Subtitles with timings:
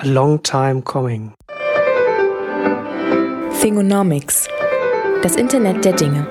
[0.00, 1.32] A long time coming.
[3.60, 4.46] Thingonomics.
[5.22, 6.24] Das Internet der Dinge.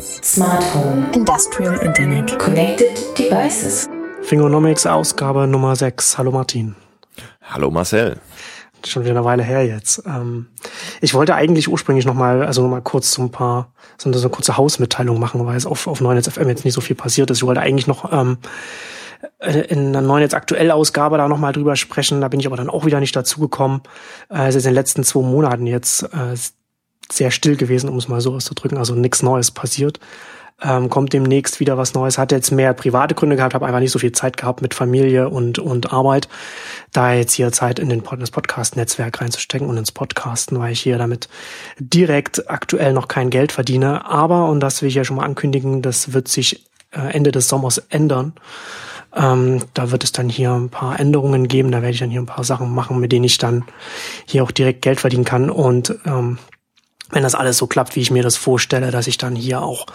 [0.00, 1.06] Smart Home.
[1.14, 2.36] Industrial Internet.
[2.40, 3.88] Connected Devices.
[4.28, 6.18] Thingonomics Ausgabe Nummer 6.
[6.18, 6.74] Hallo Martin.
[7.40, 8.18] Hallo Marcel.
[8.84, 10.02] Schon wieder eine Weile her jetzt.
[10.04, 10.48] Ähm,
[11.00, 14.34] ich wollte eigentlich ursprünglich nochmal, also nochmal kurz so ein paar, so eine, so eine
[14.34, 17.38] kurze Hausmitteilung machen, weil es auf, auf 9 FM jetzt nicht so viel passiert ist.
[17.38, 18.48] Ich wollte eigentlich noch ähm, äh,
[19.40, 22.20] in einer neuen jetzt aktuell Ausgabe da nochmal drüber sprechen.
[22.20, 23.82] Da bin ich aber dann auch wieder nicht dazu gekommen.
[24.30, 26.36] Äh, es ist in den letzten zwei Monaten jetzt äh,
[27.10, 28.78] sehr still gewesen, um es mal so auszudrücken.
[28.78, 29.98] Also nichts Neues passiert.
[30.60, 32.18] Ähm, kommt demnächst wieder was Neues.
[32.18, 35.28] Hat jetzt mehr private Gründe gehabt, habe einfach nicht so viel Zeit gehabt mit Familie
[35.28, 36.28] und, und Arbeit.
[36.92, 40.80] Da jetzt hier Zeit in den Pod das Podcast-Netzwerk reinzustecken und ins Podcasten, weil ich
[40.80, 41.28] hier damit
[41.78, 44.04] direkt aktuell noch kein Geld verdiene.
[44.06, 47.48] Aber, und das will ich ja schon mal ankündigen, das wird sich äh, Ende des
[47.48, 48.32] Sommers ändern.
[49.14, 51.70] Ähm, da wird es dann hier ein paar Änderungen geben.
[51.70, 53.64] Da werde ich dann hier ein paar Sachen machen, mit denen ich dann
[54.26, 55.50] hier auch direkt Geld verdienen kann.
[55.50, 56.38] Und ähm,
[57.10, 59.86] wenn das alles so klappt, wie ich mir das vorstelle, dass ich dann hier auch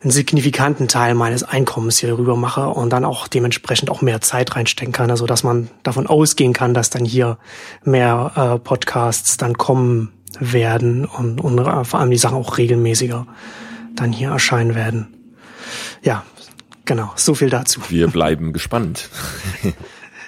[0.00, 4.54] einen signifikanten Teil meines Einkommens hier rüber mache und dann auch dementsprechend auch mehr Zeit
[4.54, 7.38] reinstecken kann, also dass man davon ausgehen kann, dass dann hier
[7.84, 13.26] mehr äh, Podcasts dann kommen werden und, und vor allem die Sachen auch regelmäßiger
[13.96, 15.17] dann hier erscheinen werden.
[16.02, 16.24] Ja,
[16.88, 17.82] Genau, so viel dazu.
[17.90, 19.10] Wir bleiben gespannt.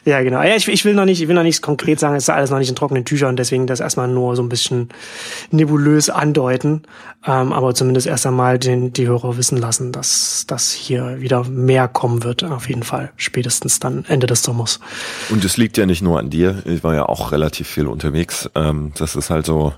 [0.07, 0.43] Ja, genau.
[0.43, 2.49] Ja, ich, ich will noch nicht, ich will noch nichts konkret sagen, es ist alles
[2.49, 4.89] noch nicht in trockenen Tüchern, deswegen das erstmal nur so ein bisschen
[5.51, 6.85] nebulös andeuten.
[7.27, 11.87] Ähm, aber zumindest erst einmal den, die Hörer wissen lassen, dass das hier wieder mehr
[11.87, 13.13] kommen wird, auf jeden Fall.
[13.17, 14.81] Spätestens dann Ende des Sommers.
[15.29, 18.49] Und es liegt ja nicht nur an dir, ich war ja auch relativ viel unterwegs.
[18.55, 19.75] Ähm, das ist halt so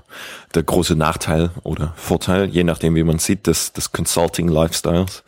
[0.55, 5.23] der große Nachteil oder Vorteil, je nachdem wie man sieht, des, des Consulting Lifestyles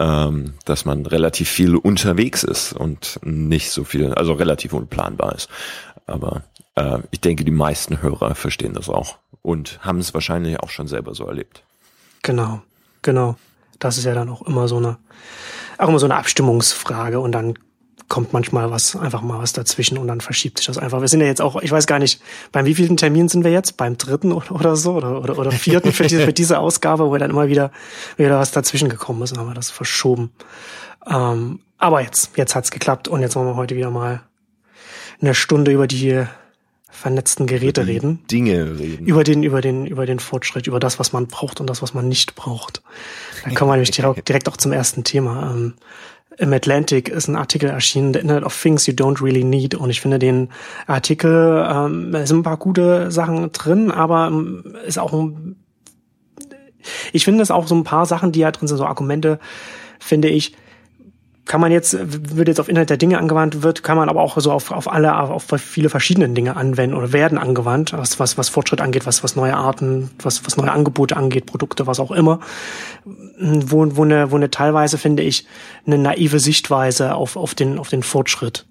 [0.00, 5.50] ähm, dass man relativ viel unterwegs ist und nicht so viel, also relativ unplanbar ist.
[6.06, 6.42] Aber
[6.74, 10.88] äh, ich denke, die meisten Hörer verstehen das auch und haben es wahrscheinlich auch schon
[10.88, 11.62] selber so erlebt.
[12.22, 12.62] Genau,
[13.02, 13.36] genau.
[13.78, 14.96] Das ist ja dann auch immer so eine,
[15.76, 17.58] auch immer so eine Abstimmungsfrage und dann
[18.10, 21.00] kommt manchmal was, einfach mal was dazwischen und dann verschiebt sich das einfach.
[21.00, 23.76] Wir sind ja jetzt auch, ich weiß gar nicht, beim wievielten Termin sind wir jetzt?
[23.76, 24.94] Beim dritten oder, oder so?
[24.94, 27.70] Oder, oder, oder vierten für diese, für diese Ausgabe, wo dann immer wieder,
[28.16, 30.32] wieder was dazwischen gekommen ist und haben wir das verschoben.
[31.08, 34.22] Ähm, aber jetzt, jetzt hat's geklappt und jetzt wollen wir heute wieder mal
[35.22, 36.24] eine Stunde über die
[36.90, 38.24] vernetzten Geräte reden.
[38.28, 39.06] Dinge reden.
[39.06, 41.94] Über den, über den, über den Fortschritt, über das, was man braucht und das, was
[41.94, 42.82] man nicht braucht.
[43.44, 45.52] Dann kommen wir nämlich direkt, direkt auch zum ersten Thema.
[45.54, 45.74] Ähm,
[46.40, 49.74] im Atlantic ist ein Artikel erschienen, The Internet of Things You Don't Really Need.
[49.74, 50.48] Und ich finde den
[50.86, 55.56] Artikel, ähm, sind ein paar gute Sachen drin, aber ähm, ist auch ein,
[57.12, 59.38] ich finde es auch so ein paar Sachen, die da drin sind, so Argumente,
[59.98, 60.56] finde ich,
[61.50, 64.38] kann man jetzt, wird jetzt auf Inhalt der Dinge angewandt wird, kann man aber auch
[64.38, 68.48] so auf, auf alle, auf viele verschiedene Dinge anwenden oder werden angewandt, was, was, was
[68.48, 72.38] Fortschritt angeht, was, was neue Arten, was, was neue Angebote angeht, Produkte, was auch immer.
[73.04, 75.44] Wo, wo eine, wo eine teilweise, finde ich,
[75.86, 78.68] eine naive Sichtweise auf, auf den, auf den Fortschritt,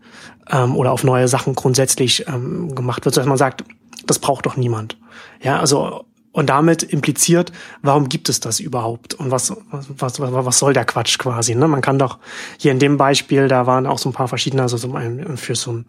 [0.50, 3.66] ähm, oder auf neue Sachen grundsätzlich, ähm, gemacht wird, so dass man sagt,
[4.08, 4.96] das braucht doch niemand.
[5.42, 7.52] Ja, also und damit impliziert,
[7.82, 9.14] warum gibt es das überhaupt?
[9.16, 11.56] Und was, was, was, was soll der Quatsch quasi?
[11.56, 11.68] Ne?
[11.68, 12.20] Man kann doch
[12.58, 15.56] hier in dem Beispiel, da waren auch so ein paar verschiedene, also so ein, für
[15.56, 15.86] so ein,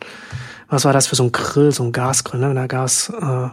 [0.68, 2.48] was war das für so ein Grill, so ein Gasgrill, ne?
[2.48, 3.48] Wenn der Gas, äh,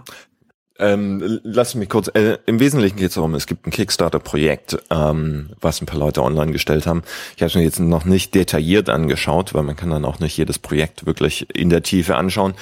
[0.80, 5.50] ähm, lass mich kurz, äh, im Wesentlichen geht es darum, es gibt ein Kickstarter-Projekt, ähm,
[5.59, 7.02] was ein paar Leute online gestellt haben.
[7.36, 10.38] Ich habe es mir jetzt noch nicht detailliert angeschaut, weil man kann dann auch nicht
[10.38, 12.53] jedes Projekt wirklich in der Tiefe anschauen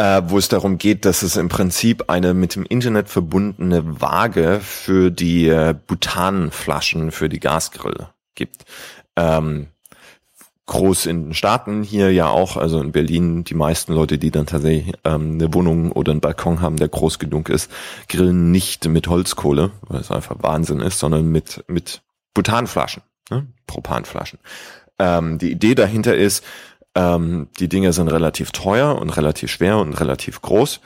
[0.00, 4.60] äh, wo es darum geht, dass es im Prinzip eine mit dem Internet verbundene Waage
[4.62, 8.64] für die äh, Butanflaschen für die Gasgrill gibt.
[9.16, 9.66] Ähm,
[10.64, 14.46] groß in den Staaten hier ja auch, also in Berlin, die meisten Leute, die dann
[14.46, 17.70] tatsächlich ähm, eine Wohnung oder einen Balkon haben, der groß genug ist,
[18.08, 22.00] grillen nicht mit Holzkohle, weil es einfach Wahnsinn ist, sondern mit, mit
[22.32, 23.48] Butanflaschen, ne?
[23.66, 24.38] Propanflaschen.
[24.98, 26.42] Ähm, die Idee dahinter ist,
[26.94, 30.80] ähm, die Dinge sind relativ teuer und relativ schwer und relativ groß.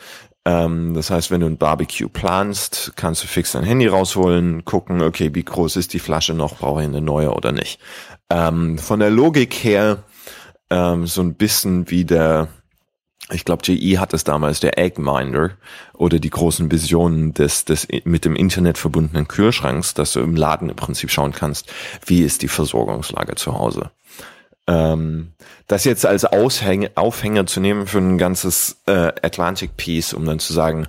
[0.44, 5.02] Ähm, das heißt, wenn du ein Barbecue planst, kannst du fix dein Handy rausholen, gucken,
[5.02, 7.80] okay, wie groß ist die Flasche noch, brauche ich eine neue oder nicht.
[8.30, 10.02] Ähm, von der Logik her
[10.70, 12.48] ähm, so ein bisschen wie der,
[13.30, 15.52] ich glaube, GE hat es damals, der Eggminder
[15.94, 20.68] oder die großen Visionen des, des mit dem Internet verbundenen Kühlschranks, dass du im Laden
[20.68, 21.72] im Prinzip schauen kannst,
[22.04, 23.90] wie ist die Versorgungslage zu Hause.
[24.66, 25.32] Ähm,
[25.66, 30.38] das jetzt als Aushäng Aufhänger zu nehmen für ein ganzes äh, Atlantic Piece, um dann
[30.38, 30.86] zu sagen,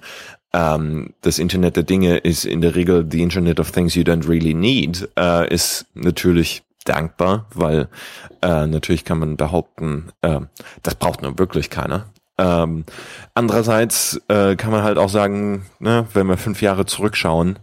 [0.54, 4.28] ähm, das Internet der Dinge ist in der Regel the Internet of Things you don't
[4.28, 7.90] really need, äh, ist natürlich dankbar, weil
[8.42, 10.40] äh, natürlich kann man behaupten, äh,
[10.84, 12.06] das braucht nur wirklich keiner.
[12.38, 12.84] Ähm,
[13.34, 17.60] andererseits äh, kann man halt auch sagen, ne, wenn wir fünf Jahre zurückschauen,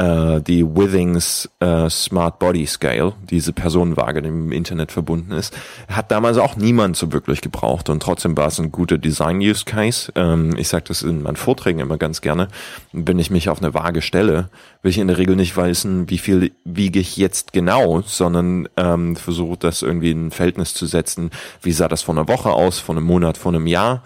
[0.00, 5.54] äh, die Withings äh, Smart Body Scale, diese Personenwaage, die im Internet verbunden ist,
[5.88, 10.10] hat damals auch niemand so wirklich gebraucht und trotzdem war es ein guter Design-Use Case.
[10.14, 12.48] Ähm, ich sage das in meinen Vorträgen immer ganz gerne.
[12.92, 14.48] Wenn ich mich auf eine Waage stelle,
[14.82, 19.16] will ich in der Regel nicht wissen, wie viel wiege ich jetzt genau, sondern ähm,
[19.16, 21.30] versuche das irgendwie in ein Verhältnis zu setzen,
[21.60, 24.02] wie sah das vor einer Woche aus, vor einem Monat, vor einem Jahr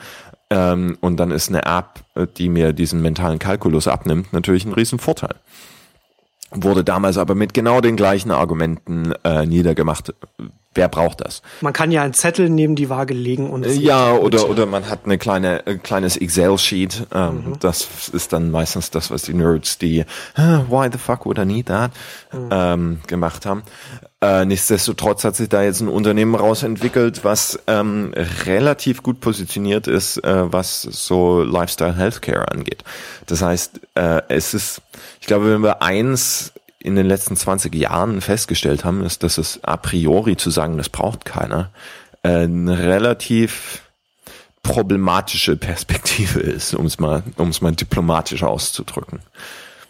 [0.50, 2.00] ähm, und dann ist eine App,
[2.36, 5.36] die mir diesen mentalen Kalkulus abnimmt, natürlich ein Riesenvorteil.
[6.50, 10.14] Wurde damals aber mit genau den gleichen Argumenten äh, niedergemacht.
[10.74, 11.42] Wer braucht das?
[11.60, 15.04] Man kann ja einen Zettel neben die Waage legen und ja oder oder man hat
[15.04, 17.06] eine kleine ein kleines Excel Sheet.
[17.14, 17.58] Ähm, mhm.
[17.60, 20.04] Das ist dann meistens das, was die Nerds, die
[20.36, 21.92] Why the fuck would I need that
[22.32, 22.48] mhm.
[22.50, 23.62] ähm, gemacht haben.
[24.24, 28.14] Äh, nichtsdestotrotz hat sich da jetzt ein Unternehmen rausentwickelt, was ähm,
[28.46, 32.84] relativ gut positioniert ist, äh, was so Lifestyle Healthcare angeht.
[33.26, 34.80] Das heißt, äh, es ist,
[35.20, 39.62] ich glaube, wenn wir eins in den letzten 20 Jahren festgestellt haben, ist, dass es
[39.62, 41.68] a priori zu sagen, das braucht keiner,
[42.22, 43.82] äh, eine relativ
[44.62, 49.20] problematische Perspektive ist, um es mal, um es mal diplomatisch auszudrücken.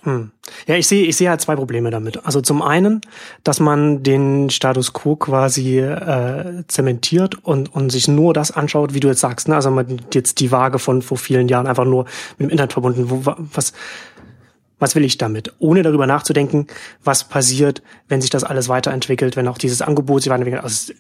[0.05, 0.31] Hm.
[0.67, 2.27] Ja, ich sehe, ich sehe halt zwei Probleme damit.
[2.27, 3.01] Also zum einen,
[3.43, 9.01] dass man den Status quo quasi äh, zementiert und, und sich nur das anschaut, wie
[9.01, 9.49] du jetzt sagst.
[9.49, 9.55] Ne?
[9.55, 12.05] Also man jetzt die Waage von vor vielen Jahren einfach nur
[12.37, 13.09] mit dem Internet verbunden.
[13.09, 13.73] Wo, was,
[14.84, 15.50] was will ich damit?
[15.60, 16.66] Ohne darüber nachzudenken,
[17.02, 20.62] was passiert, wenn sich das alles weiterentwickelt, wenn auch dieses Angebot sich weiterentwickelt.
[20.62, 20.92] Also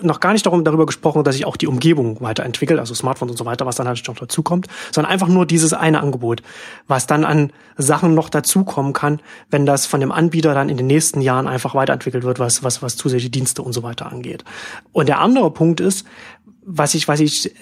[0.00, 3.36] noch gar nicht darum, darüber gesprochen, dass sich auch die Umgebung weiterentwickelt, also Smartphones und
[3.36, 6.44] so weiter, was dann halt noch dazukommt, sondern einfach nur dieses eine Angebot,
[6.86, 10.86] was dann an Sachen noch dazukommen kann, wenn das von dem Anbieter dann in den
[10.86, 14.44] nächsten Jahren einfach weiterentwickelt wird, was, was, was zusätzliche Dienste und so weiter angeht.
[14.92, 16.06] Und der andere Punkt ist,
[16.64, 17.52] was ich, was ich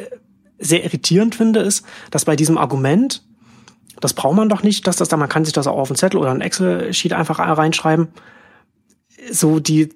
[0.59, 3.23] sehr irritierend finde, ist, dass bei diesem Argument,
[4.01, 5.97] das braucht man doch nicht, dass das da, man kann sich das auch auf einen
[5.97, 8.09] Zettel oder einen Excel-Sheet einfach reinschreiben,
[9.31, 9.91] so die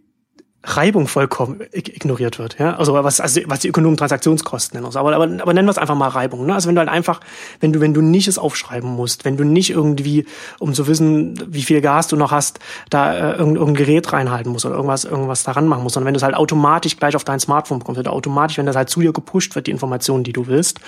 [0.66, 2.58] Reibung vollkommen ignoriert wird.
[2.58, 2.76] Ja?
[2.76, 4.96] Also was, also was die Ökonomen Transaktionskosten nennen.
[4.96, 6.46] Aber, aber, aber nennen wir es einfach mal Reibung.
[6.46, 6.54] Ne?
[6.54, 7.20] Also wenn du halt einfach,
[7.60, 10.24] wenn du, wenn du nicht es aufschreiben musst, wenn du nicht irgendwie,
[10.58, 14.52] um zu wissen, wie viel Gas du noch hast, da äh, irgendein, irgendein Gerät reinhalten
[14.52, 17.24] musst oder irgendwas, irgendwas daran machen musst, sondern wenn du es halt automatisch gleich auf
[17.24, 20.32] dein Smartphone bekommst oder automatisch, wenn das halt zu dir gepusht wird, die Informationen, die
[20.32, 20.80] du willst,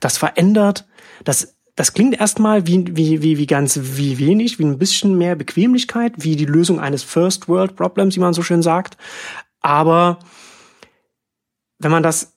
[0.00, 0.86] das verändert,
[1.24, 5.36] das das klingt erstmal wie, wie, wie, wie ganz wie wenig, wie ein bisschen mehr
[5.36, 8.96] Bequemlichkeit, wie die Lösung eines First World Problems, wie man so schön sagt.
[9.60, 10.18] Aber
[11.78, 12.32] wenn man das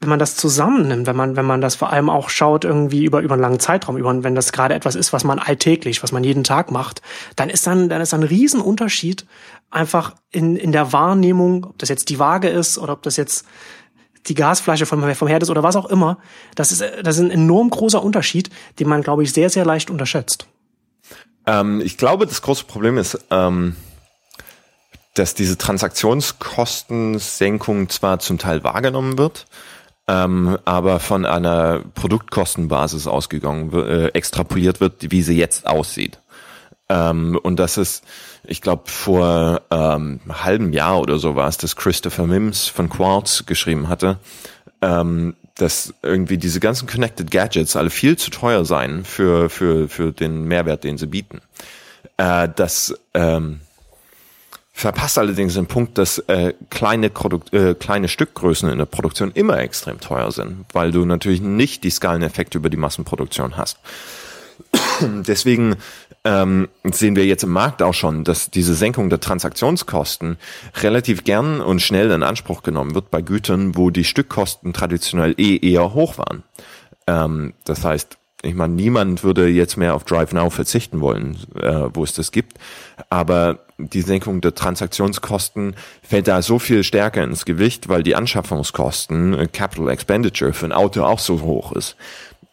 [0.00, 3.22] wenn man das zusammennimmt, wenn man, wenn man das vor allem auch schaut, irgendwie über,
[3.22, 6.22] über einen langen Zeitraum, über, wenn das gerade etwas ist, was man alltäglich, was man
[6.22, 7.00] jeden Tag macht,
[7.36, 9.24] dann ist dann, dann ist ein Riesenunterschied
[9.70, 13.46] einfach in, in der Wahrnehmung, ob das jetzt die Waage ist oder ob das jetzt
[14.26, 16.18] die Gasflasche vom, vom Herd ist oder was auch immer.
[16.54, 19.90] Das ist, das ist ein enorm großer Unterschied, den man, glaube ich, sehr, sehr leicht
[19.90, 20.46] unterschätzt.
[21.46, 23.76] Ähm, ich glaube, das große Problem ist, ähm,
[25.14, 29.46] dass diese Transaktionskostensenkung zwar zum Teil wahrgenommen wird,
[30.08, 36.18] ähm, aber von einer Produktkostenbasis ausgegangen, äh, extrapoliert wird, wie sie jetzt aussieht.
[36.88, 38.04] Ähm, und das ist,
[38.44, 42.88] ich glaube, vor ähm, einem halben Jahr oder so war es, dass Christopher Mims von
[42.88, 44.18] Quartz geschrieben hatte,
[44.82, 50.12] ähm, dass irgendwie diese ganzen Connected Gadgets alle viel zu teuer seien für, für, für
[50.12, 51.40] den Mehrwert, den sie bieten.
[52.16, 53.60] Äh, das ähm,
[54.72, 59.58] verpasst allerdings den Punkt, dass äh, kleine, Produkt, äh, kleine Stückgrößen in der Produktion immer
[59.58, 63.78] extrem teuer sind, weil du natürlich nicht die Skaleneffekte über die Massenproduktion hast.
[65.00, 65.76] Deswegen
[66.24, 70.38] ähm, sehen wir jetzt im Markt auch schon, dass diese Senkung der Transaktionskosten
[70.82, 75.58] relativ gern und schnell in Anspruch genommen wird bei Gütern, wo die Stückkosten traditionell eh
[75.58, 76.42] eher hoch waren.
[77.06, 81.88] Ähm, das heißt, ich meine, niemand würde jetzt mehr auf Drive Now verzichten wollen, äh,
[81.92, 82.58] wo es das gibt.
[83.08, 89.34] Aber die Senkung der Transaktionskosten fällt da so viel stärker ins Gewicht, weil die Anschaffungskosten,
[89.34, 91.96] äh, Capital Expenditure für ein Auto auch so hoch ist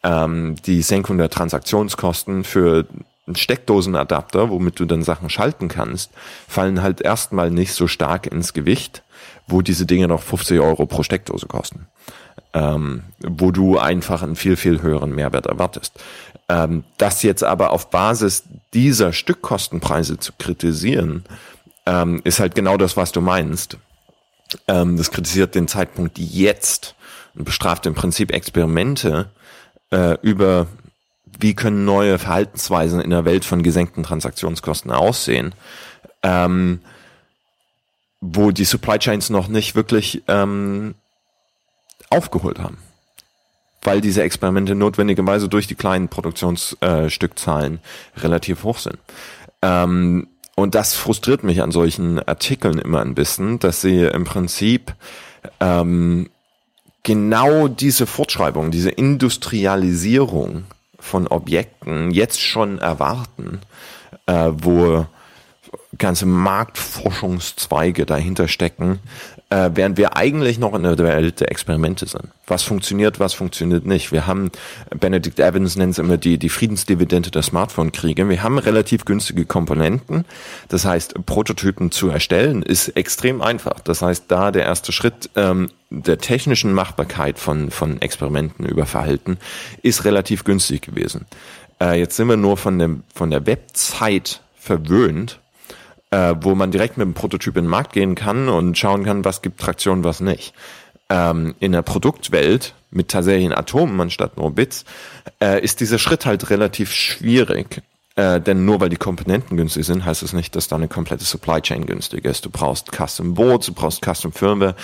[0.04, 2.86] ähm, die Senkung der Transaktionskosten für
[3.34, 6.12] Steckdosenadapter, womit du dann Sachen schalten kannst,
[6.48, 9.04] fallen halt erstmal nicht so stark ins Gewicht,
[9.48, 11.88] wo diese Dinge noch 50 Euro pro Steckdose kosten.
[12.54, 15.94] Ähm, wo du einfach einen viel, viel höheren Mehrwert erwartest.
[16.50, 21.24] Ähm, das jetzt aber auf Basis dieser Stückkostenpreise zu kritisieren,
[21.86, 23.78] ähm, ist halt genau das, was du meinst.
[24.68, 26.96] Ähm, das kritisiert den Zeitpunkt jetzt
[27.36, 29.30] und bestraft im Prinzip Experimente,
[29.92, 30.68] äh, über
[31.40, 35.54] wie können neue Verhaltensweisen in der Welt von gesenkten Transaktionskosten aussehen,
[36.24, 36.80] ähm,
[38.20, 40.96] wo die Supply Chains noch nicht wirklich ähm,
[42.10, 42.78] aufgeholt haben.
[43.84, 48.98] weil diese Experimente notwendigerweise durch die kleinen Produktionsstückzahlen äh, relativ hoch sind.
[49.64, 54.94] Ähm, und das frustriert mich an solchen Artikeln immer ein bisschen, dass sie im Prinzip
[55.60, 56.30] ähm,
[57.04, 60.66] genau diese Fortschreibung, diese Industrialisierung
[61.02, 63.60] von Objekten jetzt schon erwarten,
[64.28, 65.06] äh, wo
[65.98, 69.00] ganze Marktforschungszweige dahinter stecken,
[69.50, 72.30] äh, während wir eigentlich noch in der Welt der Experimente sind.
[72.48, 74.12] Was funktioniert, was funktioniert nicht.
[74.12, 74.52] Wir haben,
[74.98, 78.28] Benedict Evans nennt es immer die, die Friedensdividende der Smartphone-Kriege.
[78.28, 80.26] Wir haben relativ günstige Komponenten.
[80.70, 83.80] Das heißt, Prototypen zu erstellen ist extrem einfach.
[83.82, 89.38] Das heißt, da der erste Schritt ähm, der technischen Machbarkeit von, von Experimenten über Verhalten
[89.82, 91.26] ist relativ günstig gewesen.
[91.82, 95.40] Äh, jetzt sind wir nur von, dem, von der Webzeit verwöhnt,
[96.12, 99.26] äh, wo man direkt mit dem Prototyp in den Markt gehen kann und schauen kann,
[99.26, 100.54] was gibt Traktion, was nicht.
[101.10, 104.86] Ähm, in der Produktwelt mit tatsächlichen Atomen anstatt nur Bits
[105.42, 107.82] äh, ist dieser Schritt halt relativ schwierig.
[108.16, 110.90] Äh, denn nur weil die Komponenten günstig sind, heißt es das nicht, dass da eine
[110.90, 112.44] komplette Supply Chain günstig ist.
[112.44, 114.76] Du brauchst Custom Boards, du brauchst Custom Firmware.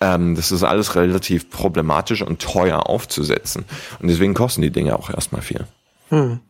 [0.00, 3.64] Ähm, das ist alles relativ problematisch und teuer aufzusetzen.
[4.00, 5.66] Und deswegen kosten die Dinge auch erstmal viel.
[6.10, 6.40] Hm.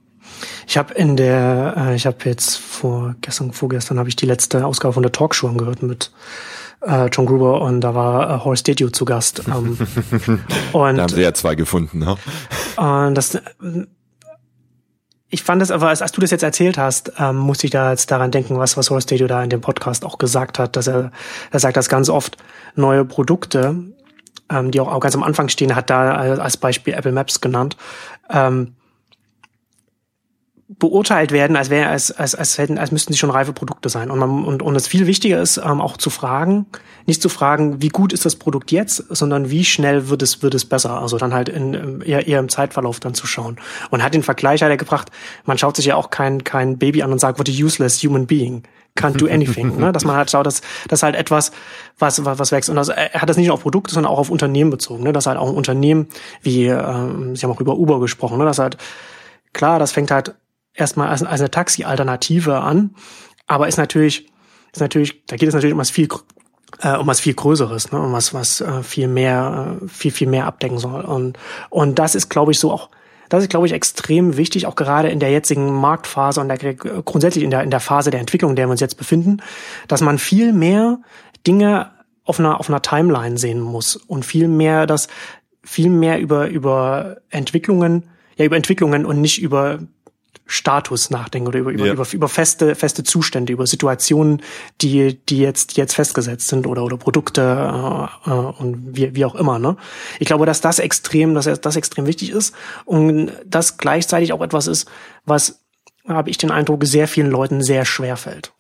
[0.67, 4.65] Ich habe in der, äh, ich habe jetzt vor gestern, vorgestern habe ich die letzte
[4.67, 6.11] Ausgabe von der Talkshow angehört mit
[6.87, 9.43] äh, John Gruber und da war äh, Horace Didio zu Gast.
[9.49, 9.79] Ähm,
[10.73, 12.17] und, da haben sie ja zwei gefunden, ne?
[12.77, 13.39] Und das,
[15.29, 17.91] ich fand es aber, als, als du das jetzt erzählt hast, ähm, musste ich da
[17.91, 20.87] jetzt daran denken, was, was Horace Didio da in dem Podcast auch gesagt hat, dass
[20.87, 21.11] er,
[21.51, 22.37] er sagt, dass ganz oft
[22.77, 23.75] neue Produkte,
[24.51, 27.77] ähm, die auch, auch ganz am Anfang stehen, hat da als Beispiel Apple Maps genannt,
[28.31, 28.75] ähm,
[30.85, 34.11] beurteilt werden, als wäre als, als, als hätten, als müssten sie schon reife Produkte sein.
[34.11, 36.67] Und man, und, und es viel wichtiger ist, ähm, auch zu fragen,
[37.07, 40.55] nicht zu fragen, wie gut ist das Produkt jetzt, sondern wie schnell wird es, wird
[40.55, 41.01] es besser.
[41.01, 43.57] Also dann halt in, eher, eher im Zeitverlauf dann zu schauen.
[43.91, 45.11] Und hat den Vergleich hat er gebracht,
[45.47, 48.27] man schaut sich ja auch kein, kein Baby an und sagt, what a useless human
[48.27, 48.65] being.
[48.95, 49.79] Can't do anything.
[49.79, 49.91] ne?
[49.91, 51.51] Dass man halt schaut, dass das halt etwas,
[51.99, 52.69] was, was, was wächst.
[52.69, 55.03] Und das, er hat das nicht nur auf Produkte, sondern auch auf Unternehmen bezogen.
[55.03, 55.15] Ne?
[55.15, 56.09] Dass halt auch ein Unternehmen,
[56.43, 58.45] wie, ähm, Sie haben auch über Uber gesprochen, ne?
[58.45, 58.77] dass halt,
[59.55, 60.35] klar, das fängt halt
[60.75, 62.95] erstmal als, als eine Taxi-Alternative an,
[63.47, 64.27] aber ist natürlich,
[64.73, 66.09] ist natürlich, da geht es natürlich um was viel
[66.81, 68.01] äh, um was viel Größeres, ne?
[68.01, 71.03] um was was äh, viel mehr, äh, viel viel mehr abdecken soll.
[71.03, 71.39] Und
[71.71, 72.91] und das ist, glaube ich, so auch
[73.29, 77.43] das ist, glaube ich, extrem wichtig, auch gerade in der jetzigen Marktphase und der, grundsätzlich
[77.43, 79.39] in der, in der Phase der Entwicklung, in der wir uns jetzt befinden,
[79.89, 80.99] dass man viel mehr
[81.47, 81.91] Dinge
[82.25, 85.09] auf einer, auf einer Timeline sehen muss und viel mehr das,
[85.63, 88.05] viel mehr über, über Entwicklungen,
[88.37, 89.79] ja, über Entwicklungen und nicht über
[90.47, 91.93] Status nachdenken oder über, über, ja.
[91.93, 94.43] über, über feste, feste Zustände, über Situationen,
[94.81, 99.35] die, die jetzt, jetzt festgesetzt sind oder, oder Produkte äh, äh, und wie, wie auch
[99.35, 99.59] immer.
[99.59, 99.77] Ne?
[100.19, 104.67] Ich glaube, dass das extrem, dass das extrem wichtig ist und das gleichzeitig auch etwas
[104.67, 104.89] ist,
[105.25, 105.61] was,
[106.07, 108.53] habe ich den Eindruck, sehr vielen Leuten sehr schwer fällt.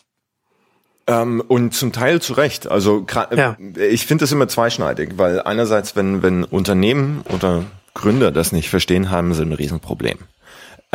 [1.07, 2.67] Ähm, und zum Teil zu Recht.
[2.67, 3.57] Also ja.
[3.77, 9.11] ich finde das immer zweischneidig, weil einerseits, wenn, wenn Unternehmen oder Gründer das nicht verstehen,
[9.11, 10.19] haben sie ein Riesenproblem.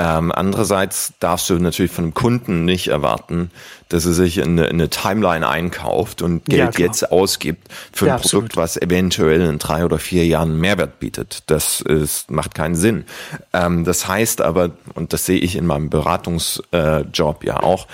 [0.02, 3.52] Ähm, andererseits darfst du natürlich von einem Kunden nicht erwarten,
[3.90, 8.08] dass er sich in eine, in eine Timeline einkauft und Geld ja, jetzt ausgibt für
[8.08, 8.56] ja, ein Produkt, absolut.
[8.56, 11.44] was eventuell in drei oder vier Jahren Mehrwert bietet.
[11.48, 13.04] Das ist, macht keinen Sinn.
[13.52, 17.86] Ähm, das heißt aber, und das sehe ich in meinem Beratungsjob äh, ja auch,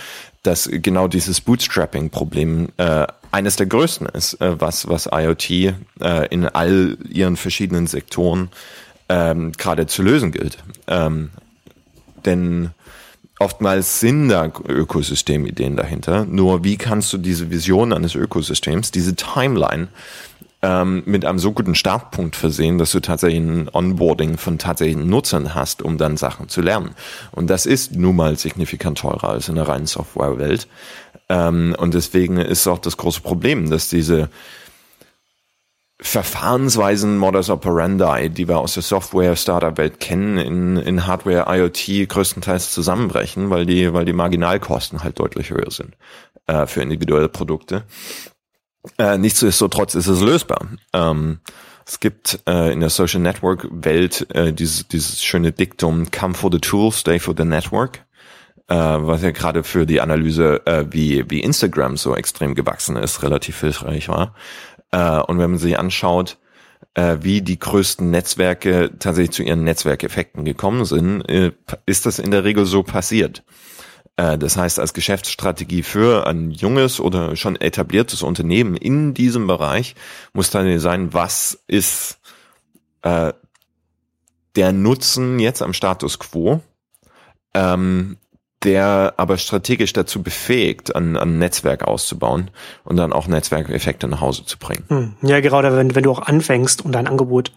[0.43, 5.73] dass genau dieses Bootstrapping-Problem äh, eines der größten ist, äh, was, was IoT äh,
[6.29, 8.51] in all ihren verschiedenen Sektoren
[9.09, 10.59] ähm, gerade zu lösen gilt.
[10.85, 11.31] Ähm,
[12.25, 12.71] denn
[13.39, 16.25] oftmals sind da Ökosystemideen dahinter.
[16.25, 19.89] Nur wie kannst du diese Vision eines Ökosystems, diese Timeline
[20.61, 25.53] ähm, mit einem so guten Startpunkt versehen, dass du tatsächlich ein Onboarding von tatsächlichen Nutzern
[25.53, 26.95] hast, um dann Sachen zu lernen.
[27.31, 30.67] Und das ist nun mal signifikant teurer als in der reinen Softwarewelt.
[31.29, 34.29] Ähm, und deswegen ist auch das große Problem, dass diese
[36.01, 43.49] Verfahrensweisen Modus Operandi, die wir aus der Software-Startup-Welt kennen, in, in Hardware IoT größtenteils zusammenbrechen,
[43.49, 45.95] weil die, weil die Marginalkosten halt deutlich höher sind
[46.47, 47.83] äh, für individuelle Produkte.
[48.97, 50.67] Äh, nichtsdestotrotz ist es lösbar.
[50.93, 51.39] Ähm,
[51.85, 56.51] es gibt äh, in der Social Network Welt äh, dieses, dieses schöne Diktum Come for
[56.51, 58.05] the tool, stay for the network.
[58.67, 63.21] Äh, was ja gerade für die Analyse, äh, wie, wie Instagram so extrem gewachsen ist,
[63.21, 64.33] relativ hilfreich war.
[64.91, 66.37] Äh, und wenn man sich anschaut,
[66.93, 71.51] äh, wie die größten Netzwerke tatsächlich zu ihren Netzwerkeffekten gekommen sind, äh,
[71.85, 73.43] ist das in der Regel so passiert.
[74.17, 79.95] Äh, das heißt, als Geschäftsstrategie für ein junges oder schon etabliertes Unternehmen in diesem Bereich
[80.33, 82.19] muss dann sein, was ist
[83.01, 83.33] äh,
[84.55, 86.61] der Nutzen jetzt am Status quo,
[87.53, 88.17] ähm,
[88.65, 92.51] der aber strategisch dazu befähigt, ein, ein Netzwerk auszubauen
[92.83, 94.83] und dann auch Netzwerkeffekte nach Hause zu bringen.
[94.89, 95.13] Hm.
[95.21, 97.51] Ja, gerade wenn, wenn du auch anfängst und dein Angebot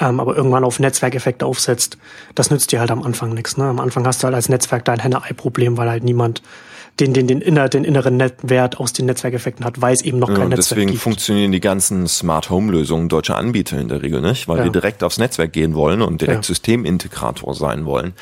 [0.00, 1.98] ähm, aber irgendwann auf Netzwerkeffekte aufsetzt,
[2.34, 3.56] das nützt dir halt am Anfang nichts.
[3.58, 3.64] Ne?
[3.64, 6.42] Am Anfang hast du halt als Netzwerk dein Henne-Ei-Problem, weil halt niemand
[6.98, 10.38] den, den, den, inner, den inneren Netzwert aus den Netzwerkeffekten hat, weiß eben noch kein
[10.38, 11.02] ja, Netzwerk Deswegen gibt.
[11.02, 14.64] funktionieren die ganzen Smart Home Lösungen deutscher Anbieter in der Regel nicht, weil ja.
[14.64, 16.42] die direkt aufs Netzwerk gehen wollen und direkt ja.
[16.42, 18.14] Systemintegrator sein wollen,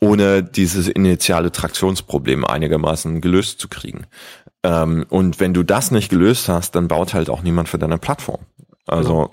[0.00, 4.06] ohne dieses initiale Traktionsproblem einigermaßen gelöst zu kriegen.
[4.62, 7.98] Ähm, und wenn du das nicht gelöst hast, dann baut halt auch niemand für deine
[7.98, 8.40] Plattform.
[8.86, 9.30] Also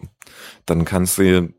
[0.65, 1.49] dann kannst du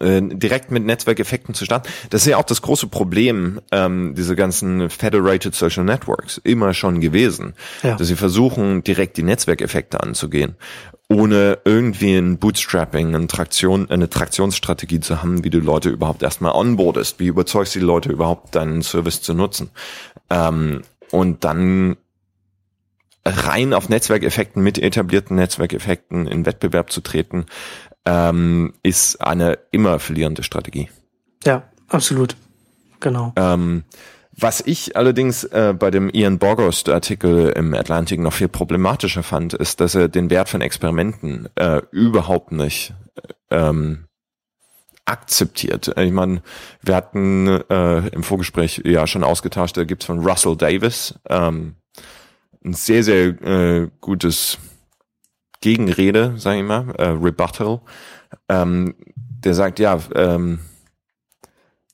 [0.00, 1.88] äh, direkt mit Netzwerkeffekten zu starten.
[2.10, 7.00] Das ist ja auch das große Problem, ähm, diese ganzen Federated Social Networks, immer schon
[7.00, 7.54] gewesen.
[7.82, 7.96] Ja.
[7.96, 10.56] Dass sie versuchen, direkt die Netzwerkeffekte anzugehen,
[11.08, 16.52] ohne irgendwie ein Bootstrapping, eine, Traktion, eine Traktionsstrategie zu haben, wie du Leute überhaupt erstmal
[16.52, 19.70] onboardest, wie überzeugst du die Leute überhaupt, deinen Service zu nutzen.
[20.28, 21.96] Ähm, und dann
[23.24, 27.46] rein auf Netzwerkeffekten mit etablierten Netzwerkeffekten in Wettbewerb zu treten,
[28.04, 30.88] ähm, ist eine immer verlierende Strategie.
[31.44, 32.36] Ja, absolut.
[33.00, 33.32] Genau.
[33.36, 33.84] Ähm,
[34.40, 39.52] was ich allerdings äh, bei dem Ian Borgost Artikel im Atlantic noch viel problematischer fand,
[39.52, 42.94] ist, dass er den Wert von Experimenten äh, überhaupt nicht
[43.50, 44.04] ähm,
[45.06, 45.92] akzeptiert.
[45.98, 46.42] Ich meine,
[46.82, 51.74] wir hatten äh, im Vorgespräch ja schon ausgetauscht, da gibt's von Russell Davis ähm,
[52.64, 54.58] ein sehr, sehr äh, gutes
[55.60, 57.80] Gegenrede, sage ich mal, äh, Rebuttal,
[58.48, 60.60] ähm, der sagt, ja, ähm,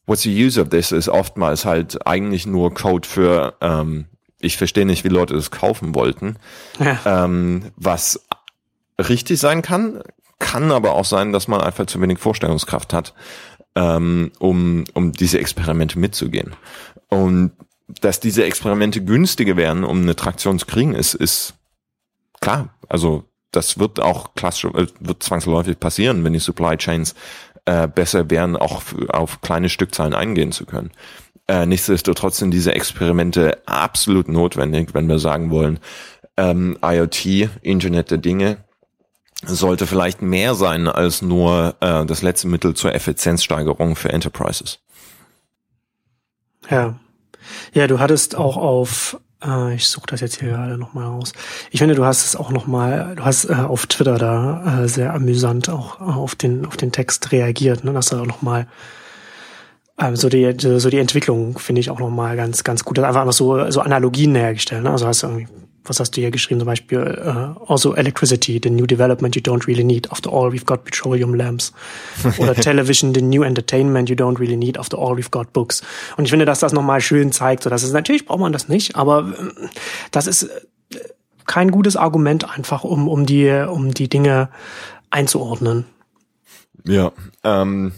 [0.06, 4.06] what's the use of this ist oftmals halt eigentlich nur Code für, ähm,
[4.40, 6.37] ich verstehe nicht, wie Leute das kaufen wollten,
[6.78, 7.25] ja.
[7.25, 8.20] ähm, was
[8.99, 10.02] richtig sein kann,
[10.38, 13.14] kann aber auch sein, dass man einfach zu wenig Vorstellungskraft hat,
[13.75, 16.54] ähm, um, um diese Experimente mitzugehen.
[17.08, 17.52] Und
[18.00, 21.54] dass diese Experimente günstiger werden, um eine Traktion zu kriegen, ist, ist
[22.40, 22.75] klar.
[22.88, 27.14] Also das wird auch klassisch, äh, wird zwangsläufig passieren, wenn die Supply Chains
[27.65, 30.91] äh, besser wären, auch auf kleine Stückzahlen eingehen zu können.
[31.47, 35.79] Äh, nichtsdestotrotz sind diese Experimente absolut notwendig, wenn wir sagen wollen,
[36.37, 38.59] ähm, IoT, Internet der Dinge,
[39.45, 44.81] sollte vielleicht mehr sein als nur äh, das letzte Mittel zur Effizienzsteigerung für Enterprises.
[46.71, 46.99] Ja.
[47.75, 51.33] Ja, du hattest auch auf äh, ich suche das jetzt hier gerade nochmal raus.
[51.71, 55.15] Ich finde, du hast es auch nochmal, du hast äh, auf Twitter da äh, sehr
[55.15, 57.93] amüsant auch äh, auf den auf den Text reagiert, ne?
[57.93, 58.67] Dass du auch nochmal
[60.00, 62.99] ähm, so die so die Entwicklung finde ich auch nochmal ganz ganz gut.
[62.99, 64.83] Einfach so so Analogien hergestellt.
[64.83, 64.91] Ne?
[64.91, 65.47] Also hast du irgendwie
[65.84, 69.66] was hast du hier geschrieben, zum Beispiel uh, also electricity, the new development you don't
[69.66, 70.10] really need.
[70.10, 71.73] After all, we've got petroleum lamps.
[72.38, 74.78] Oder television, the new entertainment you don't really need.
[74.78, 75.82] After all, we've got books.
[76.16, 78.68] Und ich finde, dass das nochmal schön zeigt, so dass es natürlich braucht man das
[78.68, 79.68] nicht, aber äh,
[80.10, 80.99] das ist äh,
[81.47, 84.49] kein gutes Argument einfach, um um die um die Dinge
[85.10, 85.84] einzuordnen.
[86.84, 87.12] Ja.
[87.42, 87.92] Ähm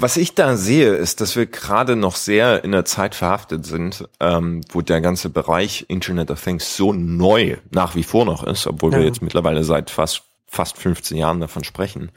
[0.00, 4.08] was ich da sehe, ist, dass wir gerade noch sehr in der Zeit verhaftet sind,
[4.20, 8.66] ähm, wo der ganze Bereich Internet of Things so neu nach wie vor noch ist,
[8.66, 8.98] obwohl ja.
[8.98, 12.10] wir jetzt mittlerweile seit fast fast 15 Jahren davon sprechen,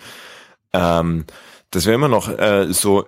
[0.73, 1.25] ähm,
[1.71, 3.05] dass wir immer noch äh, so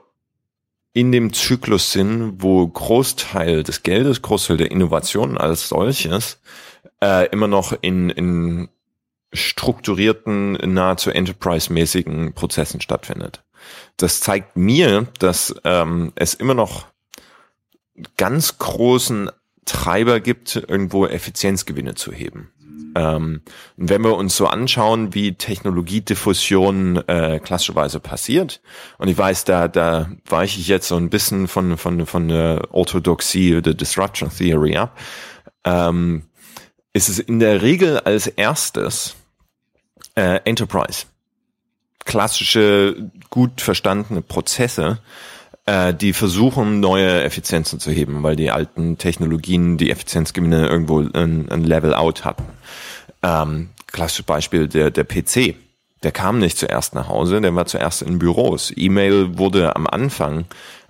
[0.91, 6.39] in dem Zyklus sind, wo Großteil des Geldes, Großteil der Innovationen als solches
[7.01, 8.69] äh, immer noch in, in
[9.31, 13.43] strukturierten, nahezu enterprise-mäßigen Prozessen stattfindet.
[13.97, 16.87] Das zeigt mir, dass ähm, es immer noch
[18.17, 19.29] ganz großen
[19.65, 22.51] Treiber gibt, irgendwo Effizienzgewinne zu heben.
[22.95, 23.41] Ähm,
[23.75, 28.61] wenn wir uns so anschauen, wie Technologiediffusion äh, klassischerweise passiert,
[28.97, 32.67] und ich weiß, da, da weiche ich jetzt so ein bisschen von, von, von der
[32.71, 34.97] Orthodoxie der Disruption Theory ab,
[35.63, 36.23] ähm,
[36.93, 39.15] ist es in der Regel als erstes
[40.15, 41.05] äh, Enterprise
[42.05, 44.99] klassische, gut verstandene Prozesse,
[45.65, 51.49] äh, die versuchen, neue Effizienzen zu heben, weil die alten Technologien die Effizienzgewinne irgendwo ein,
[51.49, 52.45] ein Level out hatten.
[53.21, 55.55] Ähm, klassisches Beispiel der, der PC.
[56.03, 58.73] Der kam nicht zuerst nach Hause, der war zuerst in Büros.
[58.75, 60.45] E-Mail wurde am Anfang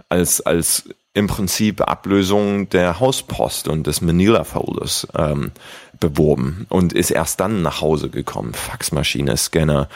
[0.10, 5.52] als, als im Prinzip Ablösung der Hauspost und des Manila-Folders ähm,
[5.99, 8.54] beworben und ist erst dann nach Hause gekommen.
[8.54, 9.88] Faxmaschine, Scanner,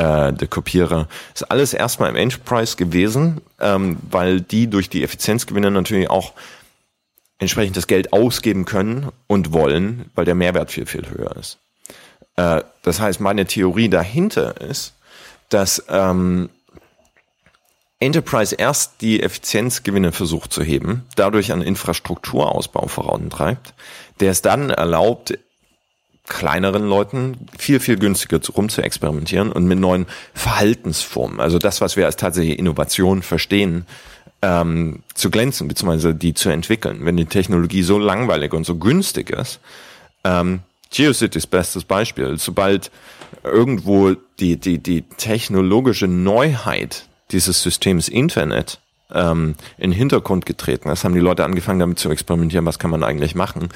[0.00, 1.08] äh, der Kopierer.
[1.34, 6.32] Ist alles erstmal im Enterprise gewesen, ähm, weil die durch die Effizienzgewinne natürlich auch
[7.38, 11.58] entsprechend das Geld ausgeben können und wollen, weil der Mehrwert viel, viel höher ist.
[12.36, 14.94] Äh, das heißt, meine Theorie dahinter ist,
[15.50, 16.48] dass ähm,
[17.98, 23.74] Enterprise erst die Effizienzgewinne versucht zu heben, dadurch einen Infrastrukturausbau vorantreibt,
[24.20, 25.38] der es dann erlaubt,
[26.30, 31.96] kleineren Leuten viel, viel günstiger rum zu experimentieren und mit neuen Verhaltensformen, also das, was
[31.96, 33.84] wir als tatsächliche Innovation verstehen,
[34.40, 37.04] ähm, zu glänzen, beziehungsweise die zu entwickeln.
[37.04, 39.60] Wenn die Technologie so langweilig und so günstig ist,
[40.24, 42.90] ähm, GeoCities bestes Beispiel, sobald
[43.44, 48.78] irgendwo die, die, die technologische Neuheit dieses Systems Internet
[49.14, 52.90] ähm, in den Hintergrund getreten ist, haben die Leute angefangen damit zu experimentieren, was kann
[52.90, 53.68] man eigentlich machen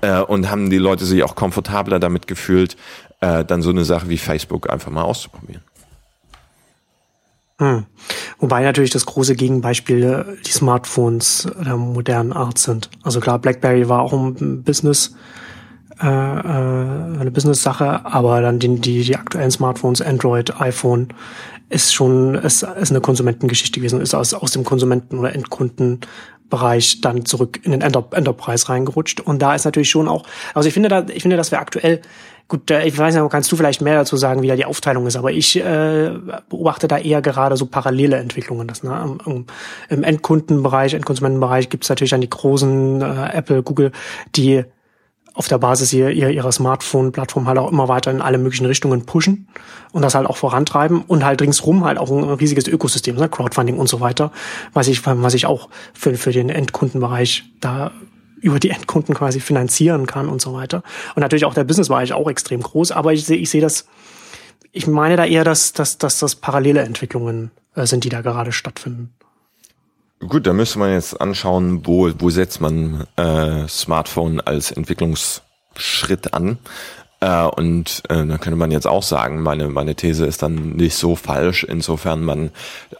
[0.00, 2.76] äh, und haben die Leute sich auch komfortabler damit gefühlt,
[3.20, 5.62] äh, dann so eine Sache wie Facebook einfach mal auszuprobieren.
[7.58, 7.86] Hm.
[8.38, 12.90] Wobei natürlich das große Gegenbeispiel äh, die Smartphones der modernen Art sind.
[13.02, 15.14] Also klar, BlackBerry war auch ein Business,
[16.00, 21.08] äh, äh, eine Business-Sache, aber dann die, die, die aktuellen Smartphones, Android, iPhone,
[21.72, 27.24] ist schon, ist, ist eine Konsumentengeschichte gewesen, ist aus, aus dem Konsumenten- oder Endkundenbereich dann
[27.24, 29.20] zurück in den Enter Enterprise reingerutscht.
[29.20, 32.02] Und da ist natürlich schon auch, also ich finde da, ich finde, dass wir aktuell
[32.48, 35.16] Gut, ich weiß nicht, kannst du vielleicht mehr dazu sagen, wie da die Aufteilung ist,
[35.16, 36.10] aber ich äh,
[36.50, 38.68] beobachte da eher gerade so parallele Entwicklungen.
[38.68, 39.16] Das, ne?
[39.24, 39.46] Im,
[39.88, 43.92] Im Endkundenbereich, Endkonsumentenbereich gibt es natürlich dann die großen äh, Apple, Google,
[44.36, 44.64] die
[45.34, 49.48] auf der Basis ihrer, ihrer Smartphone-Plattform halt auch immer weiter in alle möglichen Richtungen pushen
[49.92, 53.28] und das halt auch vorantreiben und halt ringsrum halt auch ein riesiges Ökosystem, ne?
[53.28, 54.30] Crowdfunding und so weiter,
[54.72, 57.92] was ich, was ich auch für, für den Endkundenbereich da
[58.40, 60.82] über die Endkunden quasi finanzieren kann und so weiter.
[61.14, 63.86] Und natürlich auch der Businessbereich auch extrem groß, aber ich sehe ich sehe das,
[64.72, 68.52] ich meine da eher, dass, dass, dass das parallele Entwicklungen äh, sind, die da gerade
[68.52, 69.12] stattfinden.
[70.28, 76.58] Gut, da müsste man jetzt anschauen, wo, wo setzt man äh, Smartphone als Entwicklungsschritt an.
[77.18, 80.94] Äh, und äh, da könnte man jetzt auch sagen, meine, meine These ist dann nicht
[80.94, 82.50] so falsch, insofern man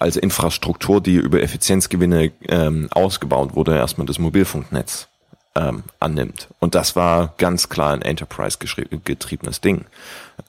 [0.01, 5.07] als Infrastruktur, die über Effizienzgewinne ähm, ausgebaut wurde, erstmal das Mobilfunknetz
[5.55, 6.49] ähm, annimmt.
[6.59, 9.85] Und das war ganz klar ein Enterprise-getriebenes Ding.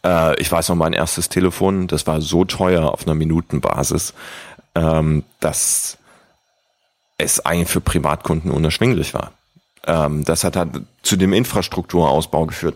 [0.04, 4.16] Äh, ich weiß noch, mein erstes Telefon, das war so teuer auf einer Minutenbasis,
[4.74, 6.00] ähm, dass
[7.18, 9.34] es eigentlich für Privatkunden unerschwinglich war.
[9.86, 10.70] Ähm, das hat halt
[11.02, 12.76] zu dem Infrastrukturausbau geführt.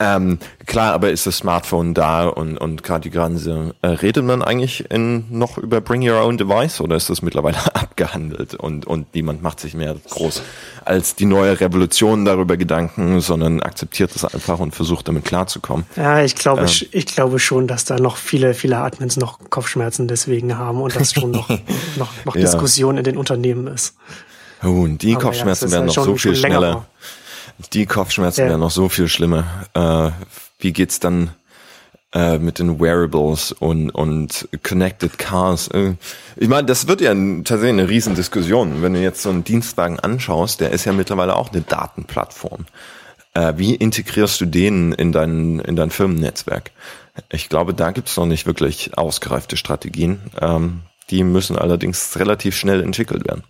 [0.00, 4.42] Ähm, klar, aber ist das Smartphone da und, und gerade die Grenze, äh, redet man
[4.42, 9.14] eigentlich in, noch über Bring Your Own Device oder ist das mittlerweile abgehandelt und, und
[9.14, 10.42] niemand macht sich mehr groß
[10.86, 15.84] als die neue Revolution darüber Gedanken, sondern akzeptiert es einfach und versucht damit klarzukommen?
[15.96, 20.08] Ja, ich glaube, ähm, ich glaube schon, dass da noch viele, viele Admins noch Kopfschmerzen
[20.08, 21.48] deswegen haben und das schon noch,
[21.96, 22.40] noch, noch ja.
[22.40, 23.96] Diskussion in den Unternehmen ist.
[24.66, 26.86] Oh, und die Aber Kopfschmerzen ja, werden noch so viel schneller.
[27.72, 28.48] Die Kopfschmerzen ja.
[28.48, 29.44] werden noch so viel schlimmer.
[29.74, 30.10] Äh,
[30.58, 31.30] wie geht's dann
[32.12, 35.68] äh, mit den Wearables und, und Connected Cars?
[35.68, 35.94] Äh,
[36.36, 38.82] ich meine, das wird ja tatsächlich eine Riesendiskussion.
[38.82, 42.66] Wenn du jetzt so einen Dienstwagen anschaust, der ist ja mittlerweile auch eine Datenplattform.
[43.34, 46.72] Äh, wie integrierst du den in dein, in dein Firmennetzwerk?
[47.30, 50.20] Ich glaube, da gibt's noch nicht wirklich ausgereifte Strategien.
[50.40, 53.44] Ähm, die müssen allerdings relativ schnell entwickelt werden.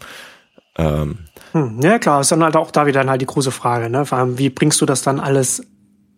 [0.76, 1.18] Ähm,
[1.52, 4.04] hm, ja klar, ist dann halt auch da wieder dann halt die große Frage, ne?
[4.04, 5.62] Vor allem, wie bringst du das dann alles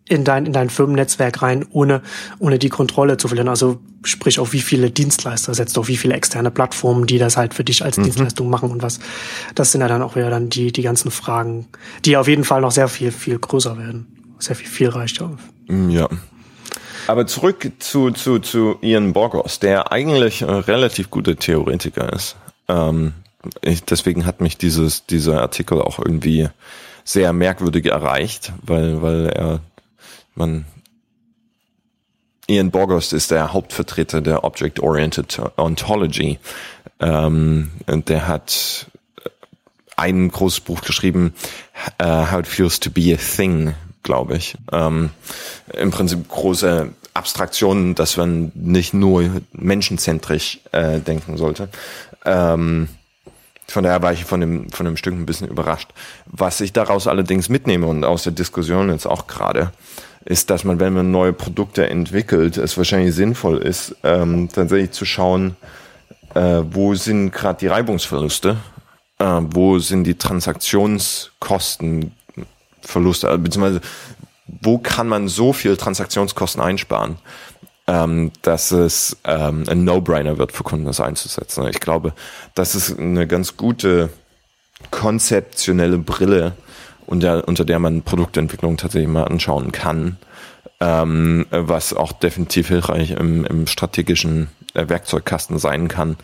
[0.09, 2.01] in dein, in dein Firmennetzwerk rein, ohne,
[2.39, 3.47] ohne die Kontrolle zu verlieren.
[3.47, 7.53] Also sprich auf wie viele Dienstleister setzt, auf wie viele externe Plattformen, die das halt
[7.53, 8.03] für dich als mhm.
[8.03, 8.99] Dienstleistung machen und was.
[9.55, 11.67] Das sind ja dann auch wieder dann die, die ganzen Fragen,
[12.05, 14.07] die auf jeden Fall noch sehr viel, viel größer werden.
[14.39, 15.37] Sehr viel vielreicher.
[15.67, 16.09] Ja.
[17.07, 22.35] Aber zurück zu, zu, zu Ian Borgos, der eigentlich ein relativ guter Theoretiker ist.
[22.67, 23.13] Ähm,
[23.61, 26.49] ich, deswegen hat mich dieses, dieser Artikel auch irgendwie
[27.03, 29.59] sehr merkwürdig erreicht, weil, weil er,
[30.35, 30.65] man,
[32.47, 36.39] Ian Borgost ist der Hauptvertreter der Object-Oriented Ontology.
[36.99, 38.87] Ähm, der hat
[39.95, 41.33] ein großes Buch geschrieben,
[42.01, 44.55] uh, How it Feels to Be a Thing, glaube ich.
[44.71, 45.11] Ähm,
[45.73, 51.69] Im Prinzip große Abstraktionen, dass man nicht nur menschenzentrisch äh, denken sollte.
[52.25, 52.87] Ähm,
[53.69, 55.89] von daher war ich von dem, von dem Stück ein bisschen überrascht.
[56.25, 59.71] Was ich daraus allerdings mitnehme und aus der Diskussion jetzt auch gerade,
[60.25, 65.05] ist, dass man, wenn man neue Produkte entwickelt, es wahrscheinlich sinnvoll ist, ähm, tatsächlich zu
[65.05, 65.55] schauen,
[66.35, 68.57] äh, wo sind gerade die Reibungsverluste,
[69.19, 72.11] äh, wo sind die Transaktionskostenverluste,
[73.27, 73.81] also, beziehungsweise
[74.61, 77.17] wo kann man so viel Transaktionskosten einsparen,
[77.89, 81.65] ähm, dass es ähm, ein No-Brainer wird für Kunden, das einzusetzen.
[81.67, 82.13] Ich glaube,
[82.53, 84.09] das ist eine ganz gute
[84.91, 86.53] konzeptionelle Brille,
[87.07, 90.17] unter, unter der man Produktentwicklung tatsächlich mal anschauen kann,
[90.79, 96.15] ähm, was auch definitiv hilfreich im, im strategischen äh, Werkzeugkasten sein kann,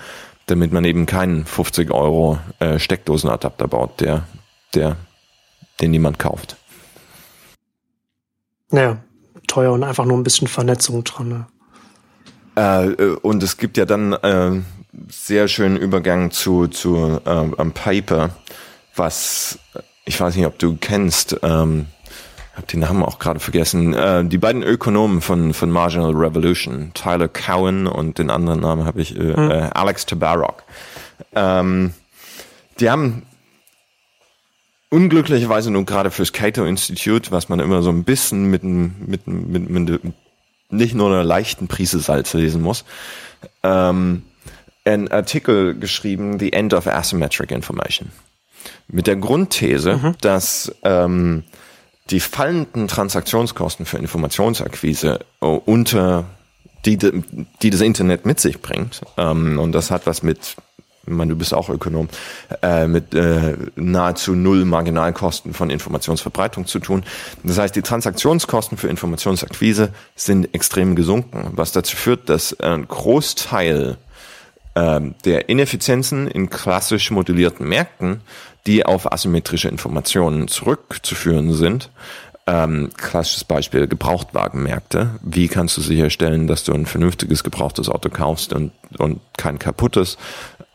[0.46, 4.28] damit man eben keinen 50 Euro äh, Steckdosenadapter baut, der,
[4.76, 4.98] der,
[5.82, 6.58] den niemand kauft.
[8.70, 8.98] Naja,
[9.48, 11.30] teuer und einfach nur ein bisschen Vernetzung dran.
[11.30, 11.48] Ne?
[12.58, 14.62] Äh, äh, und es gibt ja dann äh,
[15.10, 18.32] sehr schönen Übergang zu, zu äh, einem Paper,
[18.96, 19.60] was
[20.06, 21.88] ich weiß nicht, ob du kennst, ähm,
[22.56, 27.28] habe den Namen auch gerade vergessen, äh, die beiden Ökonomen von, von Marginal Revolution, Tyler
[27.28, 29.52] Cowen und den anderen Namen habe ich, äh, hm.
[29.52, 30.64] äh, Alex Tabarrok.
[31.34, 31.94] Ähm,
[32.80, 33.24] die haben
[34.90, 39.70] unglücklicherweise nun gerade fürs Cato Institute, was man immer so ein bisschen mit, mit, mit,
[39.70, 40.02] mit
[40.76, 42.86] nicht nur einer leichten Prise Salz lesen muss,
[43.64, 44.24] ähm,
[44.84, 48.12] einen Artikel geschrieben, The End of Asymmetric Information.
[48.88, 50.16] Mit der Grundthese, mhm.
[50.22, 51.44] dass ähm,
[52.10, 56.26] die fallenden Transaktionskosten für Informationsakquise äh, unter
[56.86, 60.56] die, die das Internet mit sich bringt, ähm, und das hat was mit
[61.08, 62.10] ich meine, du bist auch Ökonom,
[62.62, 67.04] äh, mit äh, nahezu null Marginalkosten von Informationsverbreitung zu tun.
[67.44, 73.98] Das heißt, die Transaktionskosten für Informationsakquise sind extrem gesunken, was dazu führt, dass ein Großteil
[74.74, 78.22] äh, der Ineffizienzen in klassisch modellierten Märkten,
[78.66, 81.92] die auf asymmetrische Informationen zurückzuführen sind,
[82.48, 85.20] ähm, klassisches Beispiel, Gebrauchtwagenmärkte.
[85.22, 90.18] Wie kannst du sicherstellen, dass du ein vernünftiges gebrauchtes Auto kaufst und, und kein kaputtes?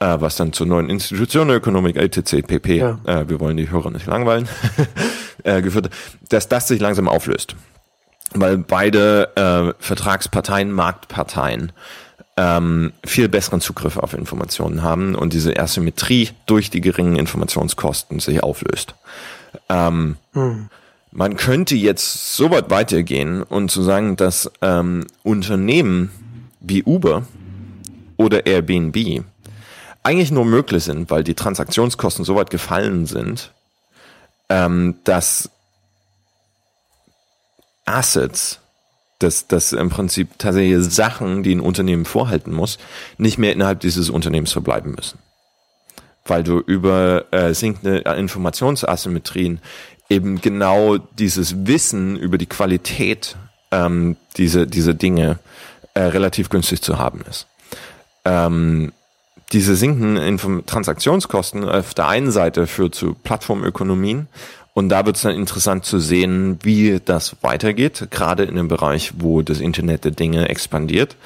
[0.00, 2.42] Äh, was dann zur neuen Institution Ökonomik, etc.
[2.46, 2.76] pp.
[2.78, 2.98] Ja.
[3.04, 4.48] Äh, wir wollen die Hörer nicht langweilen,
[5.44, 5.90] äh, geführt,
[6.28, 7.54] dass das sich langsam auflöst.
[8.32, 11.72] Weil beide äh, Vertragsparteien, Marktparteien
[12.36, 18.42] ähm, viel besseren Zugriff auf Informationen haben und diese Asymmetrie durch die geringen Informationskosten sich
[18.42, 18.94] auflöst.
[19.68, 20.70] Ähm, hm.
[21.12, 26.12] Man könnte jetzt so weit weitergehen und zu sagen, dass ähm, Unternehmen
[26.60, 27.24] wie Uber
[28.16, 29.24] oder Airbnb
[30.10, 33.52] eigentlich nur möglich sind, weil die Transaktionskosten so weit gefallen sind,
[34.48, 35.50] ähm, dass
[37.84, 38.58] Assets,
[39.20, 42.78] dass, dass im Prinzip tatsächlich Sachen, die ein Unternehmen vorhalten muss,
[43.18, 45.20] nicht mehr innerhalb dieses Unternehmens verbleiben müssen.
[46.24, 49.60] Weil du über äh, sinkende Informationsasymmetrien
[50.08, 53.36] eben genau dieses Wissen über die Qualität
[53.70, 55.38] ähm, diese, diese Dinge
[55.94, 57.46] äh, relativ günstig zu haben ist.
[58.24, 58.92] Ähm,
[59.52, 64.28] diese sinkenden Transaktionskosten auf der einen Seite führt zu Plattformökonomien
[64.72, 69.12] und da wird es dann interessant zu sehen, wie das weitergeht, gerade in dem Bereich,
[69.18, 71.16] wo das Internet der Dinge expandiert.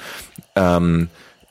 [0.55, 1.09] Ähm,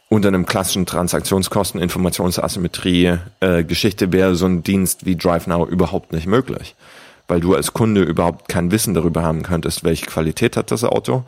[0.09, 6.27] unter einem klassischen Transaktionskosten, Informationsasymmetrie, äh, Geschichte wäre so ein Dienst wie DriveNow überhaupt nicht
[6.27, 6.75] möglich.
[7.27, 11.25] Weil du als Kunde überhaupt kein Wissen darüber haben könntest, welche Qualität hat das Auto,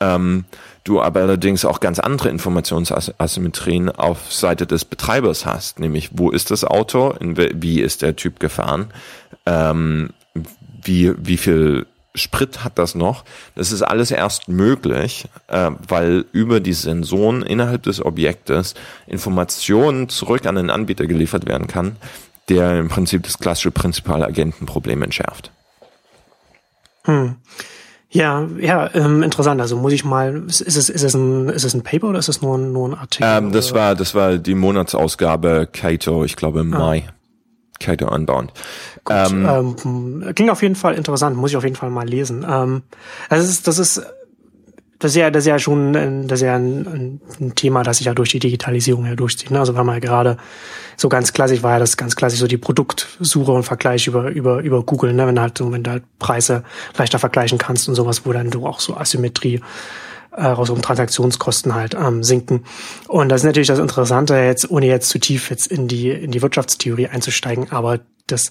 [0.00, 0.44] ähm,
[0.84, 6.50] du aber allerdings auch ganz andere Informationsasymmetrien auf Seite des Betreibers hast, nämlich wo ist
[6.50, 8.92] das Auto, wie ist der Typ gefahren,
[9.46, 10.10] ähm,
[10.82, 13.24] wie, wie viel Sprit hat das noch?
[13.54, 18.74] Das ist alles erst möglich, äh, weil über die Sensoren innerhalb des Objektes
[19.06, 21.96] Informationen zurück an den Anbieter geliefert werden kann,
[22.48, 25.52] der im Prinzip das klassische Prinzipalagentenproblem entschärft.
[27.04, 27.36] Hm.
[28.12, 29.60] Ja, ja, ähm, interessant.
[29.60, 32.28] Also muss ich mal, ist es, ist es ein, ist es ein Paper oder ist
[32.28, 33.28] es nur ein, nur ein Artikel?
[33.28, 36.78] Ähm, das war, das war die Monatsausgabe Kaito, ich glaube im ah.
[36.78, 37.08] Mai.
[37.78, 38.52] Kaito Unbound.
[39.04, 42.44] Gut, ähm, ähm, klingt auf jeden Fall interessant, muss ich auf jeden Fall mal lesen.
[42.48, 42.82] Ähm,
[43.30, 44.02] das ist, das ist
[45.00, 48.06] das ist ja, das ist ja schon das ist ja ein, ein Thema, das sich
[48.06, 49.50] ja durch die Digitalisierung ja durchzieht.
[49.50, 49.58] Ne?
[49.58, 50.36] Also wenn man ja gerade
[50.96, 54.60] so ganz klassisch war ja das ganz klassisch so die Produktsuche und Vergleich über über
[54.60, 55.26] über Google, ne?
[55.26, 56.64] wenn du halt wenn du halt Preise
[56.98, 59.60] leichter vergleichen kannst und sowas, wo dann du auch so Asymmetrie
[60.32, 62.64] äh, raus um Transaktionskosten halt ähm, sinken.
[63.08, 66.30] Und das ist natürlich das Interessante jetzt, ohne jetzt zu tief jetzt in die in
[66.30, 68.50] die Wirtschaftstheorie einzusteigen, aber das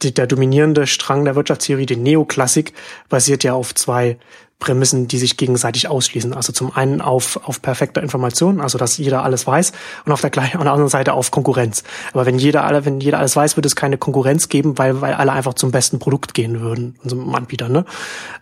[0.00, 2.72] die, der dominierende Strang der Wirtschaftstheorie, die Neoklassik,
[3.10, 4.18] basiert ja auf zwei
[4.62, 6.32] Prämissen, die sich gegenseitig ausschließen.
[6.34, 9.72] Also zum einen auf, auf perfekter Information, also dass jeder alles weiß,
[10.04, 11.82] und auf der auf der anderen Seite auf Konkurrenz.
[12.12, 15.14] Aber wenn jeder alle, wenn jeder alles weiß, wird es keine Konkurrenz geben, weil, weil
[15.14, 17.84] alle einfach zum besten Produkt gehen würden, unserem Anbieter, ne?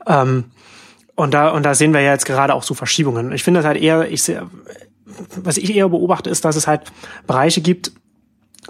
[0.06, 0.44] Ähm,
[1.14, 3.32] und da, und da sehen wir ja jetzt gerade auch so Verschiebungen.
[3.32, 4.46] Ich finde das halt eher, ich sehe,
[5.42, 6.82] was ich eher beobachte, ist, dass es halt
[7.26, 7.92] Bereiche gibt,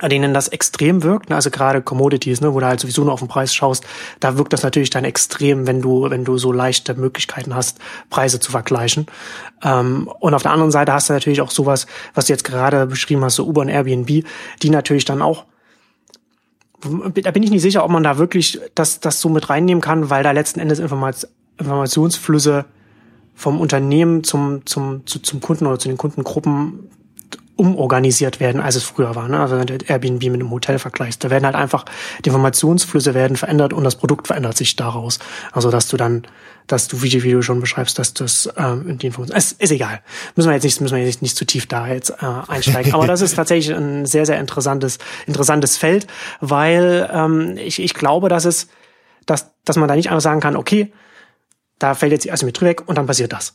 [0.03, 1.37] denen das extrem wirkt, ne?
[1.37, 3.85] also gerade Commodities, ne, wo du halt sowieso nur auf den Preis schaust,
[4.21, 8.41] da wirkt das natürlich dann extrem, wenn du, wenn du so leichte Möglichkeiten hast, Preise
[8.41, 9.07] zu vergleichen.
[9.63, 12.87] Ähm, und auf der anderen Seite hast du natürlich auch sowas, was du jetzt gerade
[12.87, 14.25] beschrieben hast, so Uber und Airbnb,
[14.63, 15.45] die natürlich dann auch
[16.83, 20.09] da bin ich nicht sicher, ob man da wirklich das, das so mit reinnehmen kann,
[20.09, 22.65] weil da letzten Endes Informationsflüsse
[23.35, 26.91] vom Unternehmen zum, zum, zu, zum Kunden oder zu den Kundengruppen
[27.61, 29.29] umorganisiert werden, als es früher war.
[29.29, 29.39] Ne?
[29.39, 31.85] Also wenn du Airbnb mit einem Hotel vergleichst, da werden halt einfach
[32.25, 35.19] die Informationsflüsse werden verändert und das Produkt verändert sich daraus.
[35.53, 36.23] Also dass du dann,
[36.67, 40.01] dass du, wie, wie du schon beschreibst, dass das ähm, die Information ist, ist egal.
[40.37, 42.95] Müssen wir jetzt nicht, müssen wir jetzt nicht zu tief da jetzt äh, einsteigen.
[42.95, 46.07] Aber das ist tatsächlich ein sehr, sehr interessantes, interessantes Feld,
[46.41, 48.69] weil ähm, ich, ich glaube, dass es,
[49.27, 50.95] dass, dass man da nicht einfach sagen kann, okay,
[51.79, 53.55] da fällt jetzt die Asymmetrie weg und dann passiert das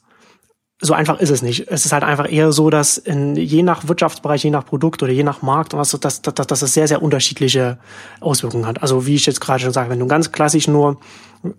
[0.82, 1.68] so einfach ist es nicht.
[1.70, 5.12] Es ist halt einfach eher so, dass in, je nach Wirtschaftsbereich, je nach Produkt oder
[5.12, 7.78] je nach Markt, was, dass, dass, dass es sehr, sehr unterschiedliche
[8.20, 8.82] Auswirkungen hat.
[8.82, 11.00] Also wie ich jetzt gerade schon sage, wenn du ganz klassisch nur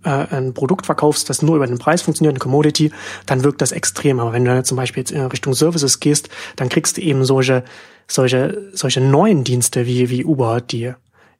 [0.05, 2.93] äh, ein Produkt verkaufst, das nur über den Preis funktioniert, eine Commodity,
[3.25, 4.21] dann wirkt das extrem.
[4.21, 7.65] Aber wenn du zum Beispiel jetzt in Richtung Services gehst, dann kriegst du eben solche,
[8.07, 10.93] solche, solche neuen Dienste wie, wie Uber, die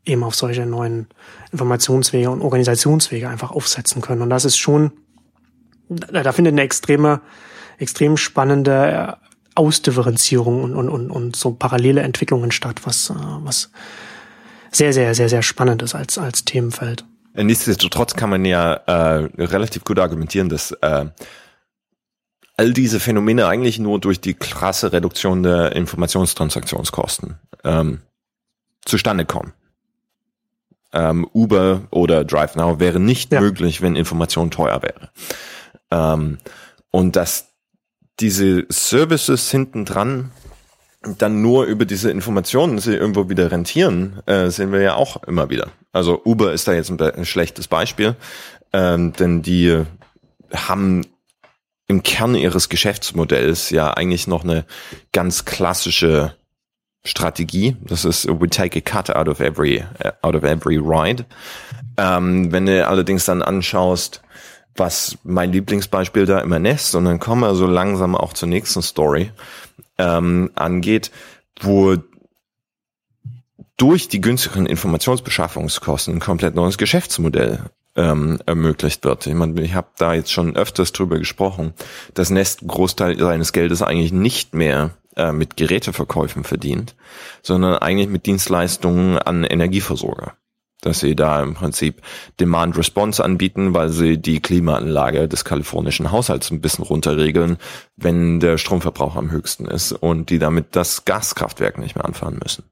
[0.07, 1.09] eben auf solche neuen
[1.53, 4.23] Informationswege und Organisationswege einfach aufsetzen können.
[4.23, 4.93] Und das ist schon,
[5.91, 7.21] da, da findet eine extreme
[7.79, 13.71] extrem spannende äh, Ausdifferenzierung und, und, und, und so parallele Entwicklungen statt, was, äh, was
[14.71, 17.05] sehr, sehr, sehr, sehr spannend ist als, als Themenfeld.
[17.35, 21.07] Nichtsdestotrotz kann man ja äh, relativ gut argumentieren, dass äh,
[22.57, 28.01] all diese Phänomene eigentlich nur durch die krasse Reduktion der Informationstransaktionskosten ähm,
[28.85, 29.53] zustande kommen.
[30.93, 33.41] Ähm, Uber oder DriveNow wäre nicht ja.
[33.41, 35.11] möglich, wenn Information teuer wäre.
[35.91, 36.39] Ähm,
[36.91, 37.49] und dass
[38.21, 40.33] diese Services hinten dran
[41.19, 45.51] dann nur über diese Informationen sie irgendwo wieder rentieren, äh, sehen wir ja auch immer
[45.51, 45.69] wieder.
[45.93, 48.17] Also Uber ist da jetzt ein, ein schlechtes Beispiel,
[48.73, 49.85] ähm, denn die
[50.53, 51.07] haben
[51.89, 54.65] im Kern ihres Geschäftsmodells ja eigentlich noch eine
[55.13, 56.35] ganz klassische
[57.05, 57.77] Strategie.
[57.83, 59.85] Das ist we take a cut out of every
[60.23, 61.25] out of every ride.
[61.97, 64.23] Ähm, wenn du allerdings dann anschaust,
[64.79, 68.83] was mein Lieblingsbeispiel da immer Nest, und dann kommen wir so langsam auch zur nächsten
[68.83, 69.31] Story
[69.99, 71.11] ähm, angeht,
[71.61, 71.97] wo
[73.77, 77.61] durch die günstigeren Informationsbeschaffungskosten ein komplett neues Geschäftsmodell
[77.95, 79.27] ähm, ermöglicht wird.
[79.27, 81.75] Ich meine, ich habe da jetzt schon öfters drüber gesprochen,
[82.15, 86.95] dass Nest Großteil seines Geldes eigentlich nicht mehr äh, mit Geräteverkäufen verdient,
[87.43, 90.35] sondern eigentlich mit Dienstleistungen an Energieversorger
[90.81, 92.03] dass sie da im Prinzip
[92.39, 97.59] Demand Response anbieten, weil sie die Klimaanlage des kalifornischen Haushalts ein bisschen runterregeln,
[97.97, 102.65] wenn der Stromverbrauch am höchsten ist und die damit das Gaskraftwerk nicht mehr anfahren müssen.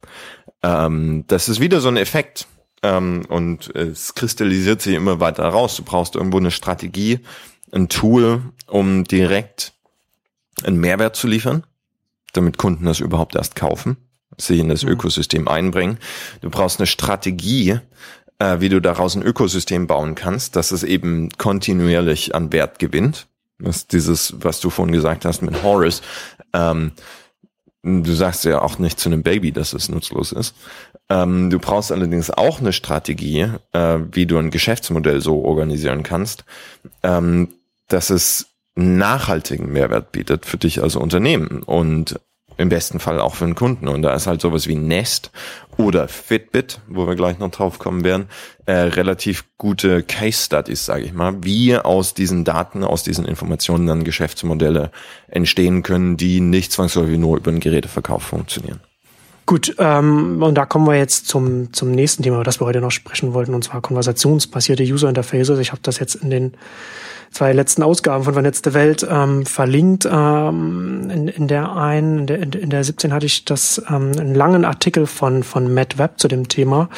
[0.62, 2.46] Ähm, das ist wieder so ein Effekt
[2.82, 5.76] ähm, und es kristallisiert sich immer weiter raus.
[5.76, 7.20] Du brauchst irgendwo eine Strategie,
[7.72, 9.72] ein Tool, um direkt
[10.62, 11.64] einen Mehrwert zu liefern,
[12.32, 13.96] damit Kunden das überhaupt erst kaufen
[14.38, 14.90] sich in das mhm.
[14.90, 15.98] Ökosystem einbringen.
[16.40, 17.78] Du brauchst eine Strategie,
[18.38, 23.26] äh, wie du daraus ein Ökosystem bauen kannst, dass es eben kontinuierlich an Wert gewinnt.
[23.58, 26.02] Das ist dieses, was du vorhin gesagt hast mit Horace.
[26.52, 26.92] Ähm,
[27.82, 30.54] du sagst ja auch nicht zu einem Baby, dass es nutzlos ist.
[31.08, 36.44] Ähm, du brauchst allerdings auch eine Strategie, äh, wie du ein Geschäftsmodell so organisieren kannst,
[37.02, 37.48] ähm,
[37.88, 42.18] dass es nachhaltigen Mehrwert bietet für dich als Unternehmen und
[42.56, 43.88] im besten Fall auch für den Kunden.
[43.88, 45.30] Und da ist halt sowas wie Nest
[45.76, 48.26] oder Fitbit, wo wir gleich noch drauf kommen werden,
[48.66, 53.86] äh, relativ gute Case Studies, sage ich mal, wie aus diesen Daten, aus diesen Informationen
[53.86, 54.90] dann Geschäftsmodelle
[55.28, 58.80] entstehen können, die nicht zwangsläufig nur über den Geräteverkauf funktionieren.
[59.46, 62.80] Gut, ähm, und da kommen wir jetzt zum, zum nächsten Thema, über das wir heute
[62.80, 65.58] noch sprechen wollten, und zwar konversationsbasierte User Interfaces.
[65.58, 66.52] Ich habe das jetzt in den
[67.34, 70.08] zwei letzten Ausgaben von Vernetzte Welt ähm, verlinkt.
[70.10, 74.34] Ähm, in, in der einen, in der, in der 17 hatte ich das ähm, einen
[74.34, 76.88] langen Artikel von von Matt Webb zu dem Thema,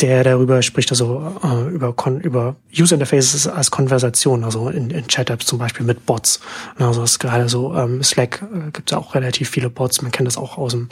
[0.00, 5.46] der darüber spricht, also äh, über über User Interfaces als Konversation, also in, in Chat-Apps
[5.46, 6.40] zum Beispiel mit Bots.
[6.78, 10.02] Also das ist gerade so ähm, Slack äh, gibt es auch relativ viele Bots.
[10.02, 10.90] Man kennt das auch aus dem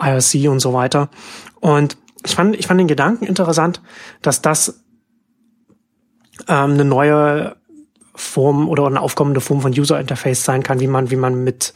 [0.00, 1.10] IRC und so weiter.
[1.60, 3.82] Und ich fand, ich fand den Gedanken interessant,
[4.22, 4.82] dass das
[6.48, 7.56] ähm, eine neue
[8.14, 11.74] Form oder eine aufkommende Form von User Interface sein kann, wie man, wie man mit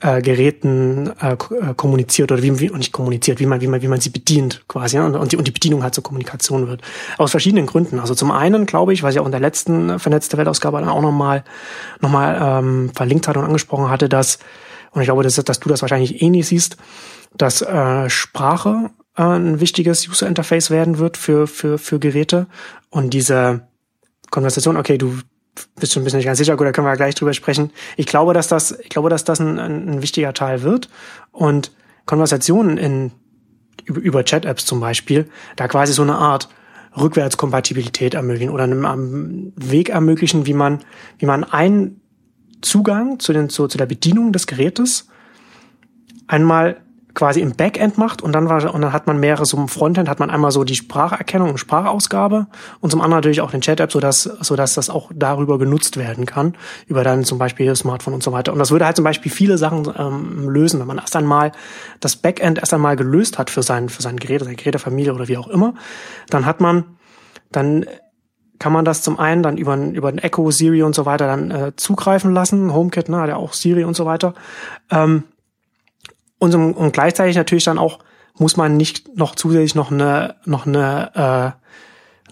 [0.00, 3.88] äh, Geräten äh, äh kommuniziert oder wie, wie nicht kommuniziert, wie man, wie man, wie
[3.88, 5.04] man sie bedient quasi ja?
[5.06, 6.82] und, die, und die Bedienung halt zur Kommunikation wird.
[7.18, 7.98] Aus verschiedenen Gründen.
[7.98, 11.02] Also zum einen glaube ich, was ich auch in der letzten vernetzte Weltausgabe dann auch
[11.02, 11.44] nochmal
[12.00, 14.38] noch mal, ähm, verlinkt hatte und angesprochen hatte, dass,
[14.92, 16.76] und ich glaube, dass, dass du das wahrscheinlich ähnlich siehst,
[17.36, 22.46] dass äh, Sprache äh, ein wichtiges User Interface werden wird für, für, für Geräte
[22.90, 23.66] und diese
[24.30, 25.18] Konversation, okay, du
[25.76, 27.70] bist schon ein bisschen nicht ganz sicher, gut, da können wir gleich drüber sprechen.
[27.96, 30.88] Ich glaube, dass das, ich glaube, dass das ein, ein, wichtiger Teil wird
[31.32, 31.72] und
[32.06, 33.12] Konversationen in
[33.84, 36.48] über, über Chat-Apps zum Beispiel, da quasi so eine Art
[36.96, 40.80] Rückwärtskompatibilität ermöglichen oder einen Weg ermöglichen, wie man,
[41.18, 42.00] wie man einen
[42.62, 45.08] Zugang zu, den, zu, zu der Bedienung des Gerätes
[46.26, 46.80] einmal
[47.14, 50.08] quasi im Backend macht und dann war und dann hat man mehrere so im Frontend
[50.08, 52.46] hat man einmal so die Spracherkennung und Sprachausgabe
[52.80, 55.58] und zum anderen natürlich auch den Chat App, so dass so dass das auch darüber
[55.58, 56.54] genutzt werden kann
[56.86, 59.58] über dann zum Beispiel Smartphone und so weiter und das würde halt zum Beispiel viele
[59.58, 61.52] Sachen ähm, lösen, wenn man erst einmal
[62.00, 65.36] das Backend erst einmal gelöst hat für sein für sein Gerät, seine Gerätefamilie oder wie
[65.36, 65.74] auch immer,
[66.30, 66.84] dann hat man
[67.52, 67.86] dann
[68.58, 71.50] kann man das zum einen dann über, über ein Echo, Siri und so weiter dann
[71.50, 72.72] äh, zugreifen lassen.
[72.72, 74.32] HomeKit, ne, hat ja auch Siri und so weiter.
[74.90, 75.24] Ähm,
[76.52, 78.00] und, und gleichzeitig natürlich dann auch
[78.36, 81.64] muss man nicht noch zusätzlich noch eine noch eine äh,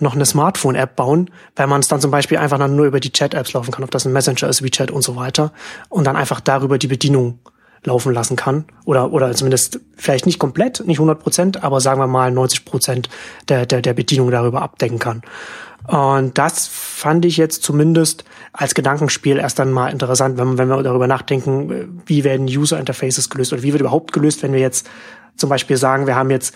[0.01, 3.13] noch eine Smartphone-App bauen, weil man es dann zum Beispiel einfach dann nur über die
[3.13, 5.53] Chat-Apps laufen kann, ob das ein Messenger ist, WeChat und so weiter,
[5.91, 7.39] und dann einfach darüber die Bedienung
[7.85, 12.07] laufen lassen kann oder oder zumindest vielleicht nicht komplett, nicht 100 Prozent, aber sagen wir
[12.07, 13.09] mal 90 Prozent
[13.49, 15.23] der, der der Bedienung darüber abdecken kann.
[15.87, 20.83] Und das fand ich jetzt zumindest als Gedankenspiel erst dann mal interessant, wenn, wenn wir
[20.83, 24.89] darüber nachdenken, wie werden User Interfaces gelöst oder wie wird überhaupt gelöst, wenn wir jetzt
[25.37, 26.55] zum Beispiel sagen, wir haben jetzt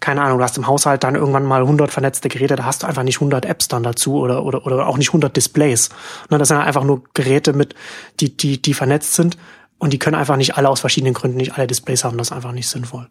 [0.00, 2.86] keine Ahnung, du hast im Haushalt dann irgendwann mal 100 vernetzte Geräte, da hast du
[2.86, 5.88] einfach nicht 100 Apps dann dazu oder, oder, oder auch nicht 100 Displays.
[6.30, 7.74] Ne, das sind einfach nur Geräte mit,
[8.20, 9.36] die, die, die vernetzt sind
[9.78, 12.16] und die können einfach nicht alle aus verschiedenen Gründen nicht alle Displays haben.
[12.16, 13.08] Das ist einfach nicht sinnvoll.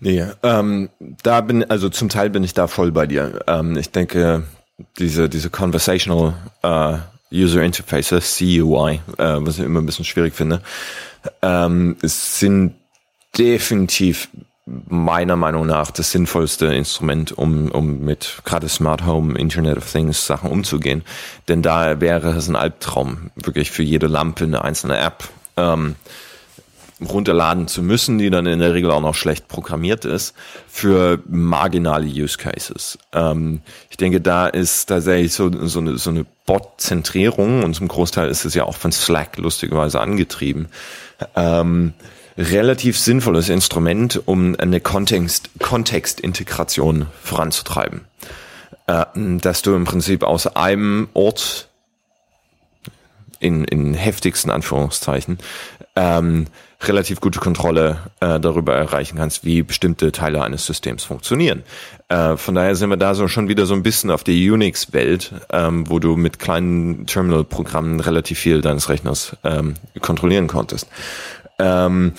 [0.00, 0.88] Nee, ähm,
[1.22, 3.40] da bin, also zum Teil bin ich da voll bei dir.
[3.46, 4.44] Ähm, ich denke,
[4.98, 6.98] diese, diese Conversational äh,
[7.32, 10.62] User Interfaces, CUI, äh, was ich immer ein bisschen schwierig finde,
[11.42, 12.74] ähm, sind
[13.36, 14.28] definitiv
[14.66, 20.26] meiner Meinung nach das sinnvollste Instrument, um, um mit gerade Smart Home, Internet of Things
[20.26, 21.02] Sachen umzugehen.
[21.48, 25.24] Denn da wäre es ein Albtraum, wirklich für jede Lampe eine einzelne App.
[25.56, 25.96] Ähm,
[27.00, 30.34] runterladen zu müssen, die dann in der Regel auch noch schlecht programmiert ist,
[30.68, 32.98] für marginale Use Cases.
[33.12, 38.28] Ähm, ich denke, da ist tatsächlich so, so eine, so eine Bot-Zentrierung und zum Großteil
[38.28, 40.68] ist es ja auch von Slack lustigerweise angetrieben.
[41.34, 41.94] Ähm,
[42.38, 48.02] relativ sinnvolles Instrument, um eine Kontext, Kontextintegration voranzutreiben.
[48.86, 51.68] Äh, dass du im Prinzip aus einem Ort
[53.40, 55.38] in, in heftigsten Anführungszeichen
[55.96, 56.46] ähm,
[56.88, 61.62] relativ gute Kontrolle äh, darüber erreichen kannst, wie bestimmte Teile eines Systems funktionieren.
[62.08, 65.32] Äh, von daher sind wir da so schon wieder so ein bisschen auf der Unix-Welt,
[65.50, 70.88] ähm, wo du mit kleinen Terminal-Programmen relativ viel deines Rechners ähm, kontrollieren konntest.
[71.58, 72.12] Ähm,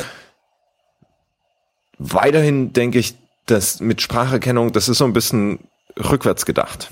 [1.97, 5.59] weiterhin denke ich, dass mit Spracherkennung, das ist so ein bisschen
[5.97, 6.89] rückwärts gedacht.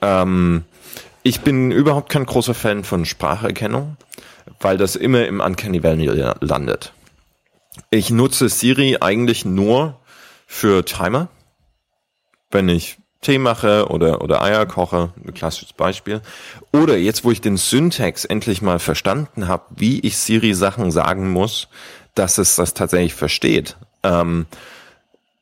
[0.00, 0.64] Ähm,
[1.22, 3.96] ich bin überhaupt kein großer Fan von Spracherkennung,
[4.60, 6.06] weil das immer im Uncanny Valley
[6.40, 6.92] landet.
[7.90, 10.00] Ich nutze Siri eigentlich nur
[10.46, 11.28] für Timer.
[12.50, 16.22] Wenn ich Tee mache oder, oder Eier koche, ein klassisches Beispiel.
[16.72, 21.30] Oder jetzt, wo ich den Syntax endlich mal verstanden habe, wie ich Siri Sachen sagen
[21.30, 21.68] muss,
[22.14, 24.46] dass es das tatsächlich versteht, ähm,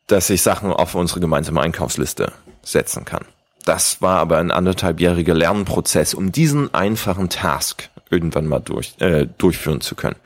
[0.08, 3.24] dass ich Sachen auf unsere gemeinsame Einkaufsliste setzen kann.
[3.64, 9.80] Das war aber ein anderthalbjähriger Lernprozess, um diesen einfachen Task irgendwann mal durch, äh, durchführen
[9.80, 10.16] zu können.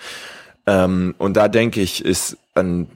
[0.67, 2.89] Ähm, und da denke ich, ist ein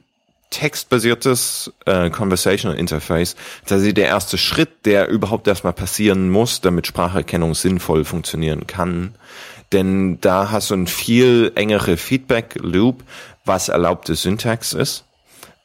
[0.49, 7.53] textbasiertes äh, Conversational Interface tatsächlich der erste Schritt, der überhaupt erstmal passieren muss, damit Spracherkennung
[7.53, 9.15] sinnvoll funktionieren kann.
[9.73, 13.03] Denn da hast du ein viel engere Feedback Loop,
[13.43, 15.03] was erlaubte Syntax ist,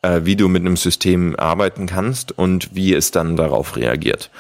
[0.03, 4.31] äh, wie du mit einem System arbeiten kannst und wie es dann darauf reagiert.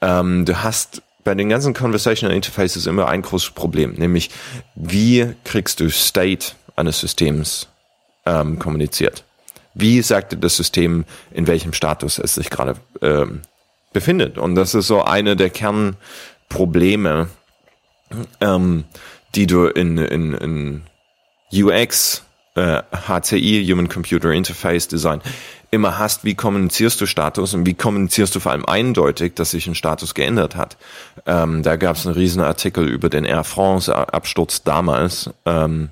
[0.00, 4.30] Ähm, du hast bei den ganzen Conversational Interfaces immer ein großes Problem, nämlich
[4.74, 7.68] wie kriegst du State eines Systems
[8.26, 9.24] ähm, kommuniziert.
[9.74, 13.42] Wie sagte das System, in welchem Status es sich gerade ähm,
[13.92, 14.38] befindet?
[14.38, 17.28] Und das ist so eine der Kernprobleme,
[18.40, 18.84] ähm,
[19.34, 20.82] die du in, in, in
[21.52, 22.22] UX,
[22.54, 25.20] äh, HCI, Human Computer Interface Design,
[25.72, 29.66] immer hast, wie kommunizierst du Status und wie kommunizierst du vor allem eindeutig, dass sich
[29.66, 30.76] ein Status geändert hat.
[31.26, 35.30] Ähm, da gab es einen riesen Artikel über den Air France Absturz damals.
[35.44, 35.90] Ähm,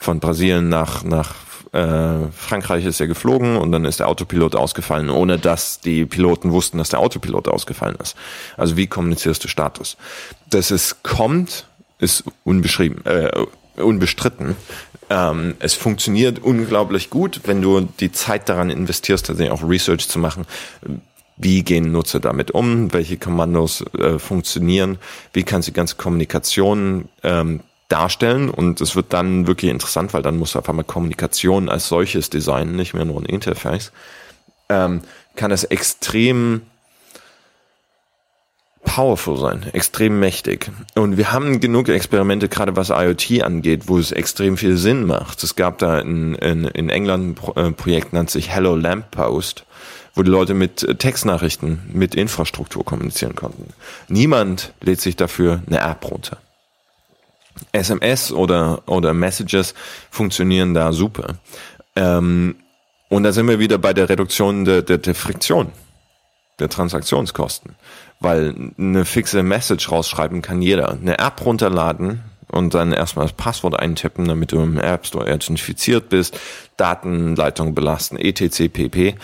[0.00, 1.34] von Brasilien nach, nach
[1.72, 6.50] äh, Frankreich ist er geflogen und dann ist der Autopilot ausgefallen, ohne dass die Piloten
[6.50, 8.16] wussten, dass der Autopilot ausgefallen ist.
[8.56, 9.96] Also wie kommunizierst du Status?
[10.48, 11.66] Dass es kommt,
[11.98, 13.30] ist unbeschrieben, äh,
[13.76, 14.56] unbestritten.
[15.10, 20.18] Ähm, es funktioniert unglaublich gut, wenn du die Zeit daran investierst, tatsächlich auch Research zu
[20.18, 20.46] machen.
[21.36, 22.92] Wie gehen Nutzer damit um?
[22.92, 24.98] Welche Kommandos äh, funktionieren?
[25.32, 27.60] Wie kannst du die ganze Kommunikation ähm,
[27.90, 32.30] darstellen und es wird dann wirklich interessant, weil dann muss auf einmal Kommunikation als solches
[32.30, 33.92] designen, nicht mehr nur ein Interface,
[34.68, 35.02] ähm,
[35.36, 36.62] kann es extrem
[38.84, 40.70] powerful sein, extrem mächtig.
[40.94, 45.42] Und wir haben genug Experimente, gerade was IoT angeht, wo es extrem viel Sinn macht.
[45.44, 49.64] Es gab da in, in, in England ein äh, Projekt, nennt sich Hello Lamppost,
[50.14, 53.72] wo die Leute mit Textnachrichten, mit Infrastruktur kommunizieren konnten.
[54.08, 56.38] Niemand lädt sich dafür eine App runter.
[57.72, 59.74] SMS oder, oder Messages
[60.10, 61.36] funktionieren da super.
[61.96, 62.56] Ähm,
[63.08, 65.72] und da sind wir wieder bei der Reduktion der, der, der Friktion,
[66.58, 67.74] der Transaktionskosten.
[68.20, 70.90] Weil eine fixe Message rausschreiben kann jeder.
[70.90, 76.08] Eine App runterladen und dann erstmal das Passwort eintippen, damit du im App Store identifiziert
[76.08, 76.38] bist,
[76.76, 78.68] Datenleitung belasten, etc.
[78.72, 79.14] pp.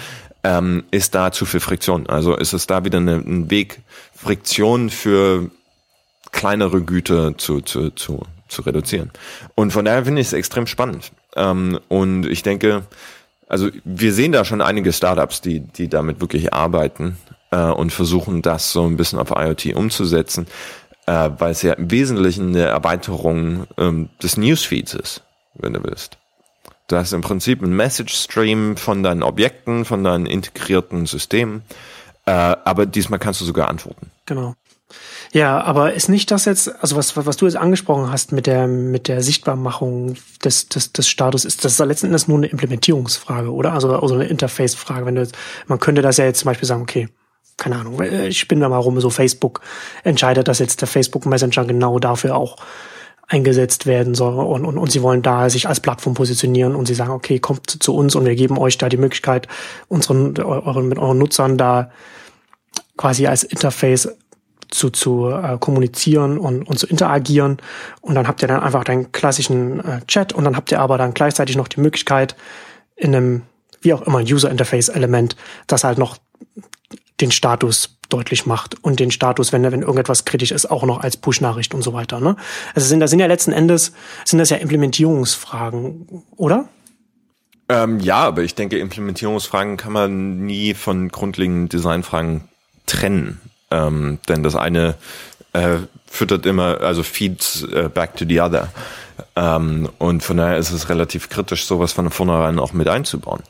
[0.45, 2.09] Ähm, ist da zu viel Friktion.
[2.09, 3.81] Also ist es da wieder eine, ein Weg,
[4.15, 5.51] Friktion für
[6.33, 9.11] kleinere Güter zu, zu, zu, zu reduzieren.
[9.55, 11.13] Und von daher finde ich es extrem spannend.
[11.35, 12.83] Ähm, und ich denke,
[13.49, 17.17] also wir sehen da schon einige Startups, die, die damit wirklich arbeiten
[17.51, 20.47] äh, und versuchen, das so ein bisschen auf IoT umzusetzen,
[21.07, 25.23] äh, weil es ja im Wesentlichen eine Erweiterung ähm, des Newsfeeds ist,
[25.55, 26.19] wenn du willst.
[26.89, 31.63] Du hast im Prinzip einen Message-Stream von deinen Objekten, von deinen integrierten Systemen,
[32.27, 34.11] äh, aber diesmal kannst du sogar antworten.
[34.27, 34.55] Genau.
[35.33, 38.67] Ja, aber ist nicht das jetzt, also was, was du jetzt angesprochen hast mit der,
[38.67, 43.73] mit der Sichtbarmachung des, des, des Status, ist das letzten Endes nur eine Implementierungsfrage, oder?
[43.73, 45.05] Also, also eine Interface-Frage.
[45.05, 47.09] Wenn du jetzt, man könnte das ja jetzt zum Beispiel sagen, okay,
[47.57, 49.61] keine Ahnung, ich spinne da mal rum, so Facebook
[50.05, 52.59] entscheidet, dass jetzt der Facebook Messenger genau dafür auch
[53.29, 56.95] eingesetzt werden soll und, und, und sie wollen da sich als Plattform positionieren und sie
[56.95, 59.49] sagen, okay, kommt zu uns und wir geben euch da die Möglichkeit,
[59.89, 61.91] unseren, euren, mit euren Nutzern da
[62.97, 64.09] quasi als Interface
[64.69, 67.59] zu, zu äh, kommunizieren und, und zu interagieren.
[68.01, 70.99] Und dann habt ihr dann einfach deinen klassischen äh, Chat und dann habt ihr aber
[70.99, 72.37] dann gleichzeitig noch die Möglichkeit,
[72.97, 73.43] in einem,
[73.81, 75.37] wie auch immer, User Interface Element,
[75.67, 76.17] das halt noch
[77.21, 81.17] den Status deutlich macht und den Status, wenn, wenn irgendetwas kritisch ist, auch noch als
[81.17, 82.21] Push-Nachricht und so weiter.
[82.21, 82.37] Ne?
[82.75, 83.93] Also sind, das sind ja letzten Endes,
[84.25, 86.69] sind das ja Implementierungsfragen, oder?
[87.69, 92.49] Ähm, ja, aber ich denke, Implementierungsfragen kann man nie von grundlegenden Designfragen
[92.87, 93.41] trennen.
[93.71, 94.95] Ähm, denn das eine
[95.53, 98.69] äh, füttert immer, also feeds äh, back to the other.
[99.35, 103.43] Ähm, und von daher ist es relativ kritisch, sowas von vornherein auch mit einzubauen.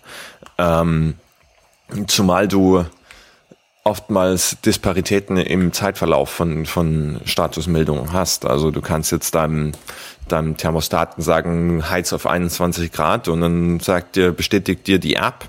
[0.58, 1.14] Ähm,
[2.06, 2.84] zumal du
[3.84, 8.44] oftmals Disparitäten im Zeitverlauf von, von Statusmeldungen hast.
[8.44, 9.72] Also du kannst jetzt deinem,
[10.26, 15.48] deinem Thermostaten sagen, heiz auf 21 Grad und dann sagt dir, bestätigt dir die App,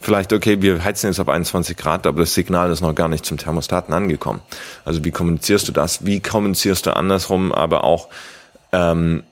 [0.00, 3.24] vielleicht, okay, wir heizen jetzt auf 21 Grad, aber das Signal ist noch gar nicht
[3.24, 4.40] zum Thermostaten angekommen.
[4.84, 6.04] Also wie kommunizierst du das?
[6.04, 8.08] Wie kommunizierst du andersrum, aber auch
[8.72, 9.22] ähm,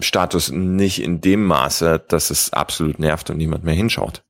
[0.00, 4.22] Status nicht in dem Maße, dass es absolut nervt und niemand mehr hinschaut.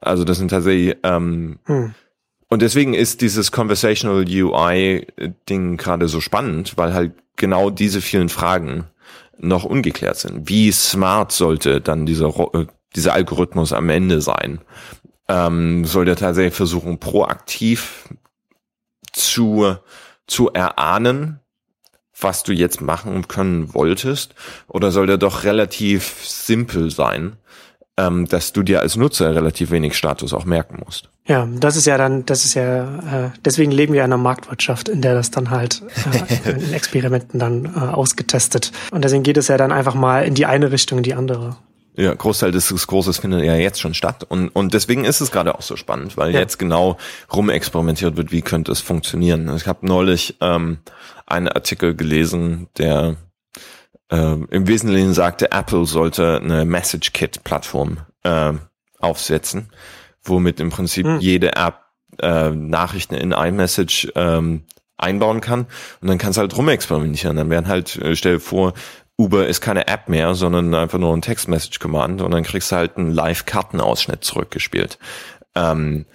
[0.00, 1.94] Also das sind tatsächlich ähm, hm.
[2.48, 8.84] und deswegen ist dieses Conversational UI-Ding gerade so spannend, weil halt genau diese vielen Fragen
[9.38, 10.48] noch ungeklärt sind.
[10.48, 12.66] Wie smart sollte dann dieser, äh,
[12.96, 14.60] dieser Algorithmus am Ende sein?
[15.28, 18.08] ähm, soll der tatsächlich versuchen, proaktiv
[19.12, 19.76] zu,
[20.26, 21.40] zu erahnen,
[22.18, 24.34] was du jetzt machen können wolltest,
[24.68, 27.36] oder soll der doch relativ simpel sein,
[27.96, 31.10] ähm, dass du dir als Nutzer relativ wenig Status auch merken musst?
[31.26, 34.88] Ja, das ist ja dann, das ist ja, äh, deswegen leben wir in einer Marktwirtschaft,
[34.88, 35.82] in der das dann halt
[36.44, 38.72] äh, in Experimenten dann äh, ausgetestet.
[38.90, 41.56] Und deswegen geht es ja dann einfach mal in die eine Richtung, in die andere.
[41.96, 44.24] Ja, Großteil des Diskurses findet ja jetzt schon statt.
[44.24, 46.40] Und, und deswegen ist es gerade auch so spannend, weil ja.
[46.40, 46.98] jetzt genau
[47.32, 49.54] rumexperimentiert wird, wie könnte es funktionieren.
[49.54, 50.78] Ich habe neulich ähm,
[51.26, 53.16] einen Artikel gelesen, der
[54.10, 58.52] äh, im Wesentlichen sagte, Apple sollte eine Message Kit-Plattform äh,
[58.98, 59.70] aufsetzen,
[60.24, 61.20] womit im Prinzip hm.
[61.20, 61.80] jede App
[62.20, 64.64] äh, Nachrichten in iMessage ähm,
[64.96, 65.66] einbauen kann
[66.00, 67.36] und dann kannst du halt rumexperimentieren.
[67.36, 68.74] Dann werden halt, äh, stell dir vor,
[69.16, 72.96] Uber ist keine App mehr, sondern einfach nur ein Text-Message-Command und dann kriegst du halt
[72.96, 74.98] einen Live-Kartenausschnitt zurückgespielt.
[75.54, 76.06] Ähm,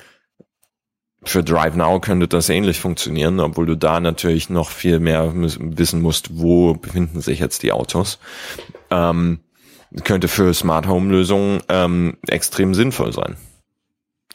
[1.24, 6.02] für Drive Now könnte das ähnlich funktionieren, obwohl du da natürlich noch viel mehr wissen
[6.02, 8.20] musst, wo befinden sich jetzt die Autos.
[8.90, 9.40] Ähm,
[10.04, 13.38] könnte für Smart Home Lösungen ähm, extrem sinnvoll sein,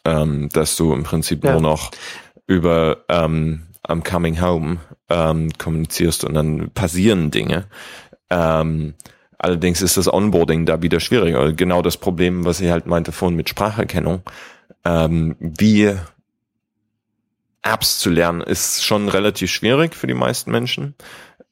[0.05, 1.53] ähm, dass du im Prinzip ja.
[1.53, 1.91] nur noch
[2.47, 7.67] über ähm, am Coming Home ähm, kommunizierst und dann passieren Dinge.
[8.35, 8.95] Ähm,
[9.39, 11.53] allerdings ist das Onboarding da wieder schwieriger.
[11.53, 14.23] Genau das Problem, was ich halt meinte vorhin mit Spracherkennung.
[14.85, 15.95] Ähm, wie
[17.63, 20.97] Apps zu lernen, ist schon relativ schwierig für die meisten Menschen.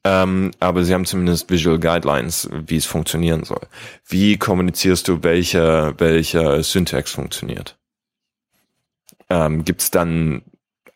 [0.03, 3.61] Ähm, aber sie haben zumindest Visual Guidelines, wie es funktionieren soll.
[4.05, 7.77] Wie kommunizierst du, welcher welcher Syntax funktioniert?
[9.29, 10.41] Ähm, Gibt es dann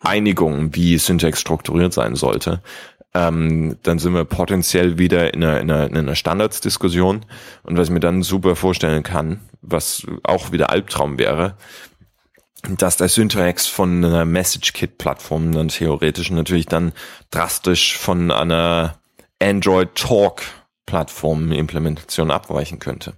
[0.02, 2.62] Einigung, wie Syntax strukturiert sein sollte,
[3.18, 7.26] ähm, dann sind wir potenziell wieder in einer, in einer, in einer Standardsdiskussion.
[7.64, 11.58] Und was ich mir dann super vorstellen kann, was auch wieder Albtraum wäre,
[12.78, 16.94] dass der Syntax von einer Message-Kit-Plattform dann theoretisch natürlich dann
[17.32, 19.00] drastisch von einer
[19.42, 23.14] Android Talk-Plattform-Implementation abweichen könnte.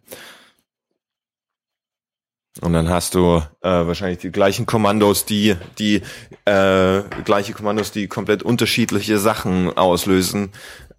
[2.62, 6.02] Und dann hast du äh, wahrscheinlich die gleichen Kommandos, die die
[6.46, 10.52] äh, gleiche Kommandos, die komplett unterschiedliche Sachen auslösen,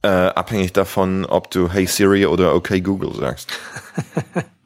[0.03, 3.53] äh, abhängig davon, ob du Hey Siri oder Okay Google sagst.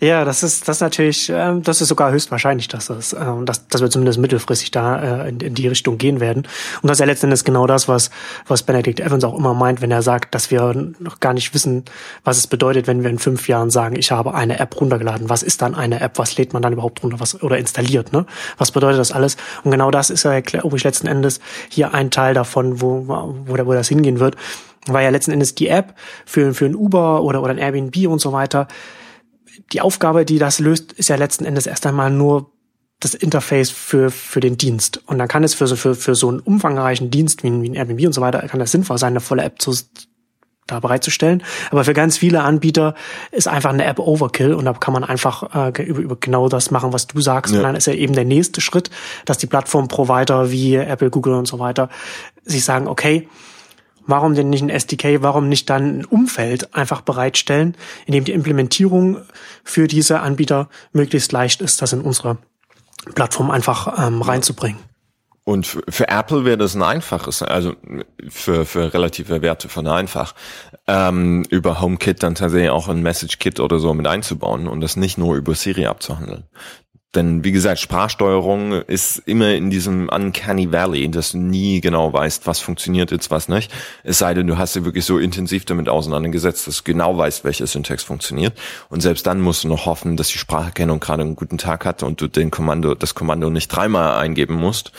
[0.00, 3.80] Ja, das ist das natürlich, ähm, das ist sogar höchstwahrscheinlich, dass das, ähm, dass, dass
[3.80, 6.46] wir zumindest mittelfristig da äh, in, in die Richtung gehen werden.
[6.82, 8.10] Und das ist ja letztendlich genau das, was
[8.46, 11.84] was Benedict Evans auch immer meint, wenn er sagt, dass wir noch gar nicht wissen,
[12.22, 15.28] was es bedeutet, wenn wir in fünf Jahren sagen, ich habe eine App runtergeladen.
[15.28, 16.18] Was ist dann eine App?
[16.18, 17.18] Was lädt man dann überhaupt runter?
[17.18, 18.12] Was oder installiert?
[18.12, 18.26] Ne?
[18.56, 19.36] Was bedeutet das alles?
[19.64, 23.36] Und genau das ist ja, glaube ich, letzten Endes hier ein Teil davon, wo wo,
[23.46, 24.36] wo das hingehen wird
[24.86, 25.94] weil ja letzten Endes die App
[26.24, 28.68] für, für ein Uber oder, oder ein Airbnb und so weiter
[29.72, 32.50] die Aufgabe, die das löst, ist ja letzten Endes erst einmal nur
[33.00, 35.02] das Interface für, für den Dienst.
[35.06, 37.74] Und dann kann es für so, für, für so einen umfangreichen Dienst wie, wie ein
[37.74, 39.72] Airbnb und so weiter, kann das sinnvoll sein, eine volle App zu,
[40.66, 41.42] da bereitzustellen.
[41.70, 42.94] Aber für ganz viele Anbieter
[43.30, 46.70] ist einfach eine App Overkill und da kann man einfach äh, über, über genau das
[46.70, 47.52] machen, was du sagst.
[47.52, 47.60] Ja.
[47.60, 48.90] Und dann ist ja eben der nächste Schritt,
[49.24, 51.88] dass die Plattformprovider wie Apple, Google und so weiter
[52.44, 53.28] sich sagen, okay,
[54.08, 58.32] warum denn nicht ein SDK, warum nicht dann ein Umfeld einfach bereitstellen, in dem die
[58.32, 59.18] Implementierung
[59.62, 62.38] für diese Anbieter möglichst leicht ist, das in unsere
[63.14, 64.80] Plattform einfach ähm, reinzubringen.
[65.44, 67.74] Und für Apple wäre das ein einfaches, also
[68.28, 70.34] für, für relative Werte von einfach,
[70.86, 75.16] ähm, über HomeKit dann tatsächlich auch ein Message-Kit oder so mit einzubauen und das nicht
[75.16, 76.44] nur über Siri abzuhandeln.
[77.14, 82.46] Denn wie gesagt, Sprachsteuerung ist immer in diesem Uncanny Valley, dass du nie genau weißt,
[82.46, 83.72] was funktioniert jetzt, was nicht.
[84.04, 87.44] Es sei denn, du hast dich wirklich so intensiv damit auseinandergesetzt, dass du genau weißt,
[87.44, 88.58] welcher Syntax funktioniert.
[88.90, 92.02] Und selbst dann musst du noch hoffen, dass die Spracherkennung gerade einen guten Tag hat
[92.02, 94.92] und du den Kommando, das Kommando nicht dreimal eingeben musst.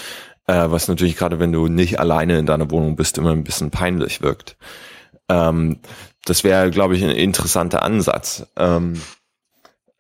[0.47, 3.70] Äh, was natürlich gerade, wenn du nicht alleine in deiner Wohnung bist, immer ein bisschen
[3.70, 4.57] peinlich wirkt.
[5.30, 5.78] Ähm,
[6.26, 8.47] das wäre, glaube ich, ein interessanter Ansatz.
[8.57, 8.99] Ähm,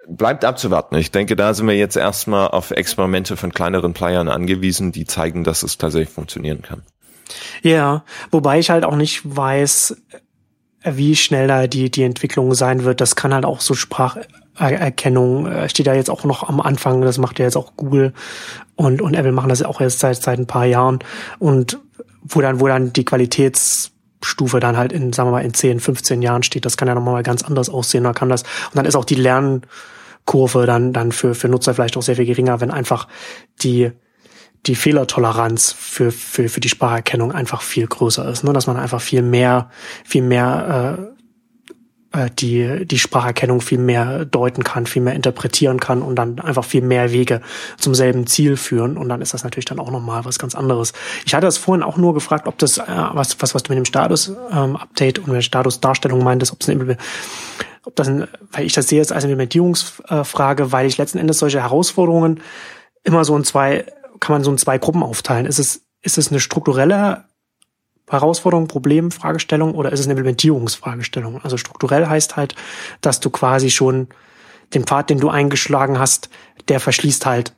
[0.07, 0.95] bleibt abzuwarten.
[0.95, 5.43] Ich denke, da sind wir jetzt erstmal auf Experimente von kleineren Playern angewiesen, die zeigen,
[5.43, 6.83] dass es tatsächlich funktionieren kann.
[7.61, 9.97] Ja, wobei ich halt auch nicht weiß,
[10.83, 13.01] wie schnell da die, die Entwicklung sein wird.
[13.01, 17.17] Das kann halt auch so Spracherkennung, äh, steht da jetzt auch noch am Anfang, das
[17.17, 18.13] macht ja jetzt auch Google
[18.75, 20.99] und, und Apple machen das auch erst seit, seit ein paar Jahren.
[21.37, 21.79] Und
[22.21, 23.88] wo dann, wo dann die Qualitäts
[24.21, 26.95] Stufe dann halt in, sagen wir mal, in 10, 15 Jahren steht, das kann ja
[26.95, 28.03] nochmal ganz anders aussehen.
[28.03, 29.61] Da kann das, und dann ist auch die Lern,
[30.29, 33.07] Kurve dann, dann für, für Nutzer vielleicht auch sehr viel geringer, wenn einfach
[33.63, 33.91] die,
[34.67, 38.53] die Fehlertoleranz für, für, für die Spracherkennung einfach viel größer ist, ne?
[38.53, 39.71] dass man einfach viel mehr,
[40.05, 41.18] viel mehr äh,
[42.39, 46.81] die, die Spracherkennung viel mehr deuten kann, viel mehr interpretieren kann und dann einfach viel
[46.81, 47.41] mehr Wege
[47.77, 48.97] zum selben Ziel führen.
[48.97, 50.93] Und dann ist das natürlich dann auch nochmal was ganz anderes.
[51.25, 53.77] Ich hatte das vorhin auch nur gefragt, ob das, äh, was, was, was du mit
[53.77, 56.97] dem Status-Update ähm, und der Status-Darstellung meintest, ob es eine
[57.85, 61.61] ob das, ein, weil ich das sehe jetzt als Implementierungsfrage, weil ich letzten Endes solche
[61.61, 62.41] Herausforderungen
[63.03, 63.85] immer so in zwei,
[64.19, 65.45] kann man so in zwei Gruppen aufteilen.
[65.45, 67.25] Ist es, ist es eine strukturelle
[68.09, 71.41] Herausforderung, Problem, Fragestellung oder ist es eine Implementierungsfragestellung?
[71.43, 72.55] Also strukturell heißt halt,
[73.01, 74.07] dass du quasi schon
[74.73, 76.29] den Pfad, den du eingeschlagen hast,
[76.67, 77.53] der verschließt halt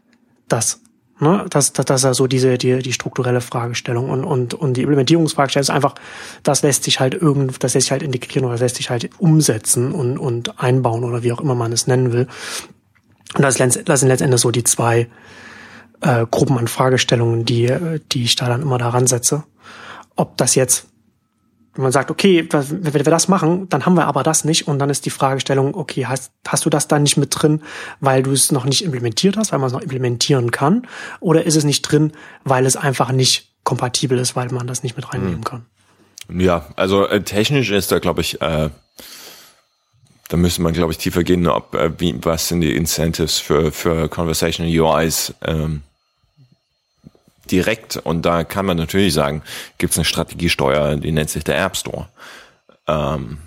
[0.47, 0.81] das.
[1.19, 1.45] Ne?
[1.49, 4.09] Das, das, das ist ja so diese, die, die strukturelle Fragestellung.
[4.09, 5.95] Und, und, und die Implementierungsfragestellung ist einfach,
[6.43, 9.09] das lässt sich halt irgend, das lässt sich halt integrieren oder das lässt sich halt
[9.19, 12.27] umsetzen und, und einbauen oder wie auch immer man es nennen will.
[13.35, 15.07] Und das, das sind letztendlich so die zwei
[16.01, 17.71] äh, Gruppen an Fragestellungen, die,
[18.11, 19.43] die ich da dann immer daran setze.
[20.15, 20.87] Ob das jetzt
[21.73, 24.79] wenn man sagt, okay, wenn wir das machen, dann haben wir aber das nicht und
[24.79, 27.61] dann ist die Fragestellung, okay, hast, hast du das dann nicht mit drin,
[28.01, 30.85] weil du es noch nicht implementiert hast, weil man es noch implementieren kann
[31.21, 32.11] oder ist es nicht drin,
[32.43, 35.43] weil es einfach nicht kompatibel ist, weil man das nicht mit reinnehmen hm.
[35.43, 35.65] kann?
[36.33, 38.69] Ja, also äh, technisch ist da, glaube ich, äh,
[40.27, 43.71] da müsste man, glaube ich, tiefer gehen, ob äh, wie, was sind die Incentives für,
[43.71, 45.83] für Conversational UIs ähm,
[47.49, 47.97] direkt.
[47.97, 49.41] Und da kann man natürlich sagen,
[49.77, 52.07] gibt es eine Strategiesteuer, die nennt sich der App Store.
[52.87, 53.37] Ähm,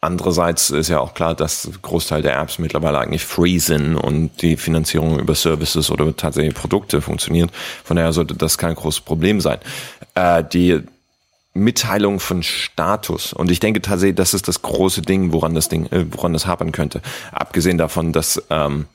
[0.00, 4.56] andererseits ist ja auch klar, dass Großteil der Apps mittlerweile eigentlich free sind und die
[4.56, 7.50] Finanzierung über Services oder tatsächlich Produkte funktioniert.
[7.84, 9.58] Von daher sollte das kein großes Problem sein.
[10.14, 10.82] Äh, die
[11.56, 13.32] Mitteilung von Status.
[13.32, 16.46] Und ich denke tatsächlich, das ist das große Ding, woran das Ding, äh, woran das
[16.46, 17.00] hapern könnte.
[17.32, 18.86] Abgesehen davon, dass ähm,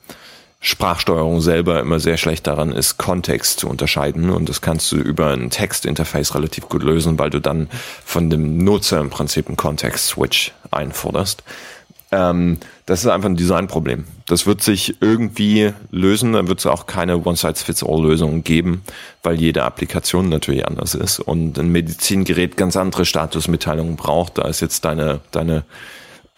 [0.64, 4.30] Sprachsteuerung selber immer sehr schlecht daran ist, Kontext zu unterscheiden.
[4.30, 7.68] Und das kannst du über ein Textinterface relativ gut lösen, weil du dann
[8.04, 11.42] von dem Nutzer im Prinzip einen Context-Switch einforderst.
[12.12, 14.04] Ähm, das ist einfach ein Designproblem.
[14.26, 16.34] Das wird sich irgendwie lösen.
[16.34, 18.82] Dann wird es auch keine One-Size-Fits-All-Lösung geben,
[19.24, 24.38] weil jede Applikation natürlich anders ist und ein Medizingerät ganz andere Statusmitteilungen braucht.
[24.38, 25.64] Da ist jetzt deine, deine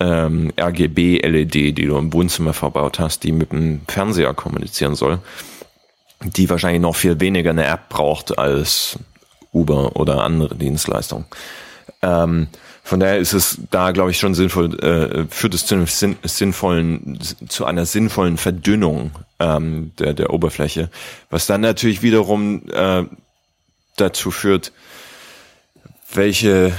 [0.00, 5.18] ähm, RGB-LED, die du im Wohnzimmer verbaut hast, die mit dem Fernseher kommunizieren soll,
[6.24, 8.98] die wahrscheinlich noch viel weniger eine App braucht als
[9.52, 11.26] Uber oder andere Dienstleistungen.
[12.02, 12.48] Ähm,
[12.82, 16.16] von daher ist es da, glaube ich, schon sinnvoll, äh, führt es zu einem sinn,
[16.22, 17.18] sinnvollen,
[17.48, 20.90] zu einer sinnvollen Verdünnung ähm, der, der Oberfläche,
[21.30, 23.04] was dann natürlich wiederum äh,
[23.96, 24.72] dazu führt,
[26.12, 26.72] welche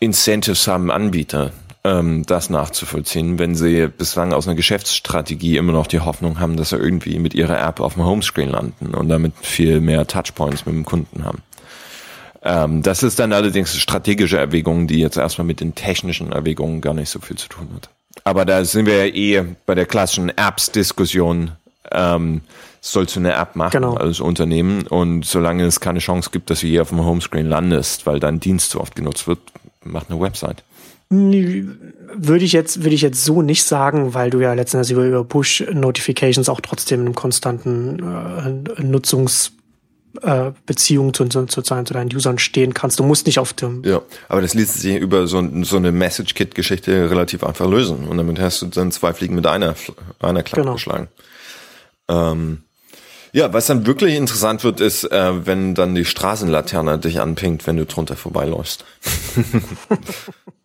[0.00, 1.52] Incentives haben Anbieter,
[1.84, 6.70] ähm, das nachzuvollziehen, wenn sie bislang aus einer Geschäftsstrategie immer noch die Hoffnung haben, dass
[6.70, 10.74] sie irgendwie mit ihrer App auf dem Homescreen landen und damit viel mehr Touchpoints mit
[10.74, 11.42] dem Kunden haben.
[12.42, 16.80] Ähm, das ist dann allerdings eine strategische Erwägung, die jetzt erstmal mit den technischen Erwägungen
[16.80, 17.88] gar nicht so viel zu tun hat.
[18.24, 21.52] Aber da sind wir ja eh bei der klassischen Apps-Diskussion.
[21.90, 22.42] Ähm,
[22.80, 23.94] sollst du eine App machen genau.
[23.94, 28.06] als Unternehmen und solange es keine Chance gibt, dass du hier auf dem Homescreen landest,
[28.06, 29.40] weil dein Dienst zu oft genutzt wird,
[29.82, 30.62] mach eine Website.
[31.10, 35.24] Würde ich jetzt, würde ich jetzt so nicht sagen, weil du ja letztendlich über, über
[35.24, 37.98] Push-Notifications auch trotzdem einen konstanten
[38.76, 39.52] äh, Nutzungs
[40.22, 42.98] äh, Beziehung zu, zu, zu, zu deinen Usern stehen kannst.
[42.98, 43.82] Du musst nicht auf dem.
[43.84, 48.06] Ja, aber das ließ sich über so, so eine Message-Kit-Geschichte relativ einfach lösen.
[48.08, 49.74] Und damit hast du dann zwei Fliegen mit einer,
[50.20, 50.74] einer Klappe genau.
[50.74, 51.08] geschlagen.
[52.08, 52.62] Ähm,
[53.32, 57.76] ja, was dann wirklich interessant wird, ist, äh, wenn dann die Straßenlaterne dich anpinkt, wenn
[57.76, 58.84] du drunter vorbeiläufst.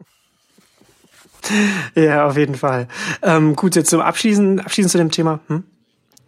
[1.95, 2.87] ja, auf jeden Fall.
[3.21, 5.39] Ähm, gut, jetzt zum Abschließen, abschließend zu dem Thema.
[5.47, 5.63] Hm?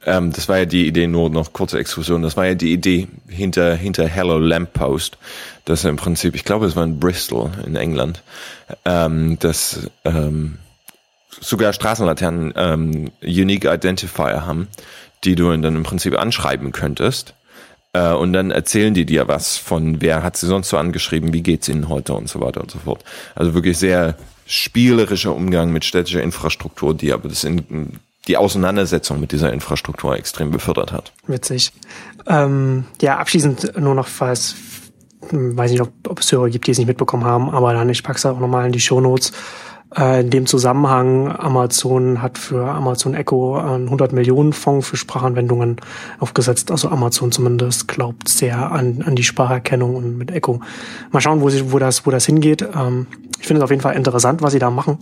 [0.06, 3.08] Ähm, das war ja die Idee, nur noch kurze Exkursion, das war ja die Idee
[3.28, 5.18] hinter, hinter Hello Lamppost,
[5.66, 8.22] dass im Prinzip, ich glaube, es war in Bristol in England,
[8.86, 10.60] ähm, dass ähm,
[11.42, 14.68] sogar Straßenlaternen ähm, Unique Identifier haben,
[15.24, 17.34] die du dann im Prinzip anschreiben könntest.
[17.94, 21.42] Äh, und dann erzählen die dir was von, wer hat sie sonst so angeschrieben, wie
[21.42, 23.04] geht's ihnen heute und so weiter und so fort.
[23.34, 24.16] Also wirklich sehr
[24.46, 30.52] spielerischer Umgang mit städtischer Infrastruktur, die aber das in die Auseinandersetzung mit dieser Infrastruktur extrem
[30.52, 31.14] befördert hat.
[31.28, 31.72] Witzig.
[32.28, 34.56] Ähm, ja, abschließend nur noch, falls,
[35.32, 38.04] weiß nicht, ob, ob es Hörer gibt, die es nicht mitbekommen haben, aber dann, ich
[38.04, 39.32] pack's auch nochmal in die Show Notes.
[39.98, 45.78] Äh, in dem Zusammenhang, Amazon hat für Amazon Echo einen 100 Millionen Fonds für Sprachanwendungen
[46.20, 46.72] aufgesetzt.
[46.72, 50.60] Also Amazon zumindest glaubt sehr an, an die Spracherkennung und mit Echo.
[51.12, 52.62] Mal schauen, wo, sie, wo, das, wo das hingeht.
[52.62, 53.08] Ähm,
[53.40, 54.98] ich finde es auf jeden Fall interessant, was sie da machen.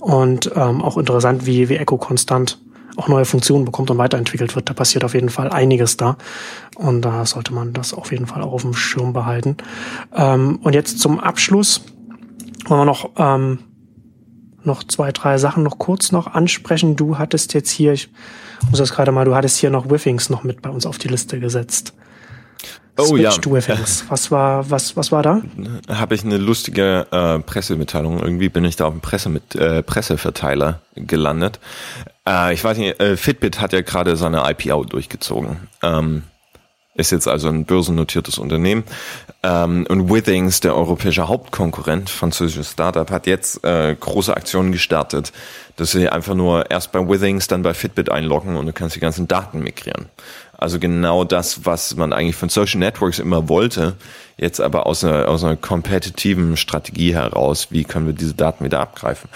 [0.00, 2.58] Und ähm, auch interessant, wie, wie Echo konstant
[2.96, 4.70] auch neue Funktionen bekommt und weiterentwickelt wird.
[4.70, 6.16] Da passiert auf jeden Fall einiges da.
[6.76, 9.56] Und da sollte man das auf jeden Fall auch auf dem Schirm behalten.
[10.14, 11.82] Ähm, und jetzt zum Abschluss
[12.66, 13.58] wollen wir noch, ähm,
[14.66, 16.96] noch zwei, drei Sachen noch kurz noch ansprechen.
[16.96, 18.08] Du hattest jetzt hier, ich
[18.70, 21.08] muss das gerade mal, du hattest hier noch Whiffings noch mit bei uns auf die
[21.08, 21.94] Liste gesetzt.
[22.96, 23.30] Oh Switch ja.
[23.30, 24.04] To Whiffings.
[24.08, 25.42] Was war, was, was war da?
[25.88, 28.20] Habe ich eine lustige äh, Pressemitteilung.
[28.20, 31.58] Irgendwie bin ich da auf dem Presse mit, äh, Presseverteiler gelandet.
[32.26, 35.68] Äh, ich weiß nicht, äh, Fitbit hat ja gerade seine IPO durchgezogen.
[35.82, 36.22] Ähm,
[36.94, 38.84] ist jetzt also ein börsennotiertes Unternehmen.
[39.42, 45.32] Ähm, und Withings, der europäische Hauptkonkurrent, französisches Startup, hat jetzt äh, große Aktionen gestartet,
[45.76, 49.00] dass sie einfach nur erst bei Withings, dann bei Fitbit einloggen und du kannst die
[49.00, 50.06] ganzen Daten migrieren.
[50.56, 53.96] Also genau das, was man eigentlich von Social Networks immer wollte,
[54.36, 58.80] jetzt aber aus einer, aus einer kompetitiven Strategie heraus, wie können wir diese Daten wieder
[58.80, 59.28] abgreifen,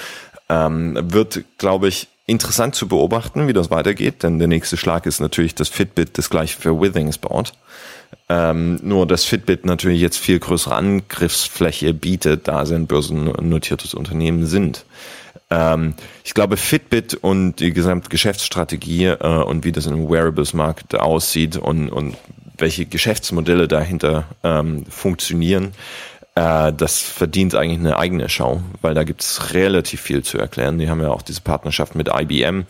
[0.49, 5.19] ähm, wird, glaube ich, interessant zu beobachten, wie das weitergeht, denn der nächste Schlag ist
[5.19, 7.53] natürlich, dass Fitbit das gleiche für Withings baut.
[8.29, 14.47] Ähm, nur, dass Fitbit natürlich jetzt viel größere Angriffsfläche bietet, da sie ein börsennotiertes Unternehmen
[14.47, 14.85] sind.
[15.51, 21.57] Ähm, ich glaube, Fitbit und die gesamte Geschäftsstrategie äh, und wie das im Wearables-Markt aussieht
[21.57, 22.17] und, und
[22.59, 25.73] welche Geschäftsmodelle dahinter ähm, funktionieren,
[26.39, 30.79] äh, das verdient eigentlich eine eigene Schau, weil da gibt's relativ viel zu erklären.
[30.79, 32.65] Die haben ja auch diese Partnerschaft mit IBM,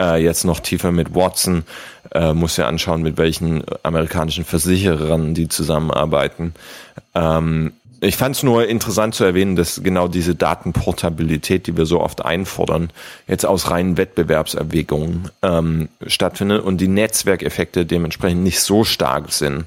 [0.00, 1.64] äh, jetzt noch tiefer mit Watson,
[2.12, 6.54] äh, muss ja anschauen, mit welchen amerikanischen Versicherern die zusammenarbeiten.
[7.14, 12.00] Ähm, ich fand es nur interessant zu erwähnen, dass genau diese Datenportabilität, die wir so
[12.00, 12.90] oft einfordern,
[13.26, 19.66] jetzt aus reinen Wettbewerbserwägungen ähm, stattfindet und die Netzwerkeffekte dementsprechend nicht so stark sind,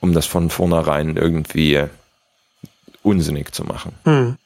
[0.00, 1.88] um das von vornherein irgendwie
[3.02, 3.94] unsinnig zu machen.
[4.04, 4.36] Hm.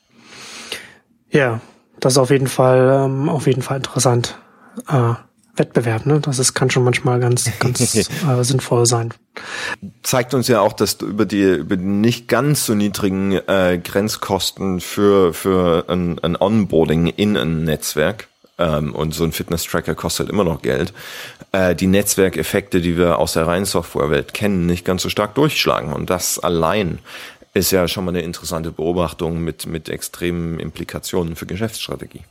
[1.31, 1.61] Ja,
[2.01, 4.39] das ist auf jeden Fall, ähm, auf jeden Fall interessant.
[4.89, 5.15] Äh,
[5.59, 6.21] Wettbewerb, ne?
[6.21, 8.09] Das ist, kann schon manchmal ganz, ganz äh,
[8.43, 9.13] sinnvoll sein.
[10.03, 13.81] Zeigt uns ja auch, dass du über die, über die nicht ganz so niedrigen äh,
[13.83, 18.29] Grenzkosten für, für ein, ein Onboarding in ein Netzwerk
[18.59, 20.93] ähm, und so ein Fitness-Tracker kostet immer noch Geld,
[21.53, 25.93] äh, die Netzwerkeffekte, die wir aus der reinen Softwarewelt kennen, nicht ganz so stark durchschlagen.
[25.93, 26.99] Und das allein
[27.57, 32.23] ist ja schon mal eine interessante Beobachtung mit, mit extremen Implikationen für Geschäftsstrategie.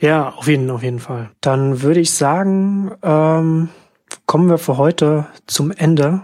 [0.00, 1.30] Ja, auf jeden, auf jeden Fall.
[1.40, 3.68] Dann würde ich sagen, ähm,
[4.26, 6.22] kommen wir für heute zum Ende.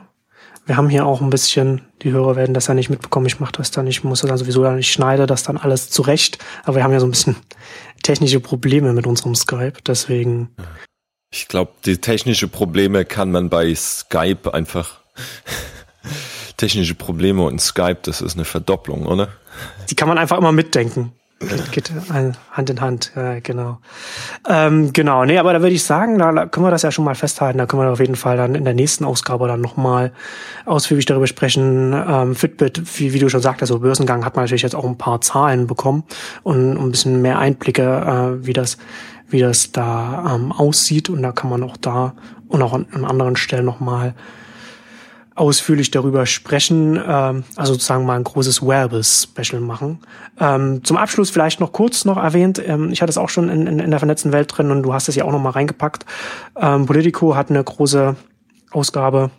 [0.67, 3.53] Wir haben hier auch ein bisschen, die Hörer werden das ja nicht mitbekommen, ich mache
[3.53, 6.77] das dann, ich muss das dann sowieso dann, ich schneide das dann alles zurecht, aber
[6.77, 7.37] wir haben ja so ein bisschen
[8.03, 10.55] technische Probleme mit unserem Skype, deswegen.
[11.31, 15.01] Ich glaube, die technische Probleme kann man bei Skype einfach
[16.59, 19.29] technische Probleme und Skype, das ist eine Verdopplung, oder?
[19.89, 21.13] Die kann man einfach immer mitdenken.
[21.71, 23.79] Geht, Hand in Hand, ja, genau.
[24.49, 27.15] Ähm, genau, nee, aber da würde ich sagen, da können wir das ja schon mal
[27.15, 27.59] festhalten.
[27.59, 30.13] Da können wir auf jeden Fall dann in der nächsten Ausgabe dann nochmal
[30.67, 31.93] ausführlich darüber sprechen.
[31.93, 34.99] Ähm, Fitbit, wie, wie du schon sagtest, also Börsengang hat man natürlich jetzt auch ein
[34.99, 36.03] paar Zahlen bekommen
[36.43, 38.77] und ein bisschen mehr Einblicke, äh, wie das
[39.29, 41.09] wie das da ähm, aussieht.
[41.09, 42.15] Und da kann man auch da
[42.49, 44.15] und auch an, an anderen Stellen nochmal
[45.39, 50.01] ausführlich darüber sprechen, ähm, also sozusagen mal ein großes Wearable-Special machen.
[50.41, 53.67] Ähm, zum Abschluss vielleicht noch kurz noch erwähnt, ähm, ich hatte es auch schon in,
[53.67, 56.05] in, in der vernetzten Welt drin und du hast es ja auch noch mal reingepackt.
[56.57, 58.17] Ähm, Politico hat eine große
[58.73, 59.31] Ausgabe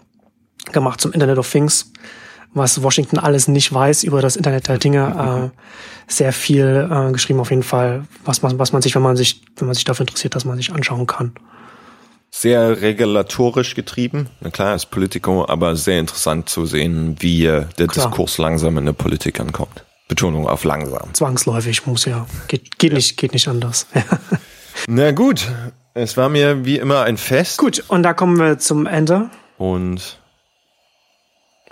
[0.72, 1.92] gemacht zum Internet of Things,
[2.54, 5.52] was Washington alles nicht weiß über das Internet der Dinge.
[5.54, 9.16] Äh, sehr viel äh, geschrieben auf jeden Fall, was man, was man sich, wenn man
[9.16, 11.34] sich, wenn man sich dafür interessiert, dass man sich anschauen kann
[12.32, 14.30] sehr regulatorisch getrieben.
[14.40, 17.88] Na klar, ist Politico, aber sehr interessant zu sehen, wie der klar.
[17.88, 19.84] Diskurs langsam in der Politik ankommt.
[20.08, 21.14] Betonung auf langsam.
[21.14, 22.26] Zwangsläufig muss ja.
[22.48, 23.88] Geht, geht nicht, geht nicht anders.
[24.88, 25.48] Na gut.
[25.94, 27.58] Es war mir wie immer ein Fest.
[27.58, 29.30] Gut, und da kommen wir zum Ende.
[29.58, 30.20] Und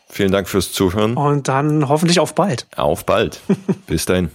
[0.09, 1.15] vielen Dank fürs Zuhören.
[1.15, 2.67] Und dann hoffentlich auf bald.
[2.75, 3.41] Auf bald.
[3.87, 4.31] Bis dahin.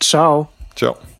[0.00, 0.48] Ciao.
[0.76, 0.96] Ciao.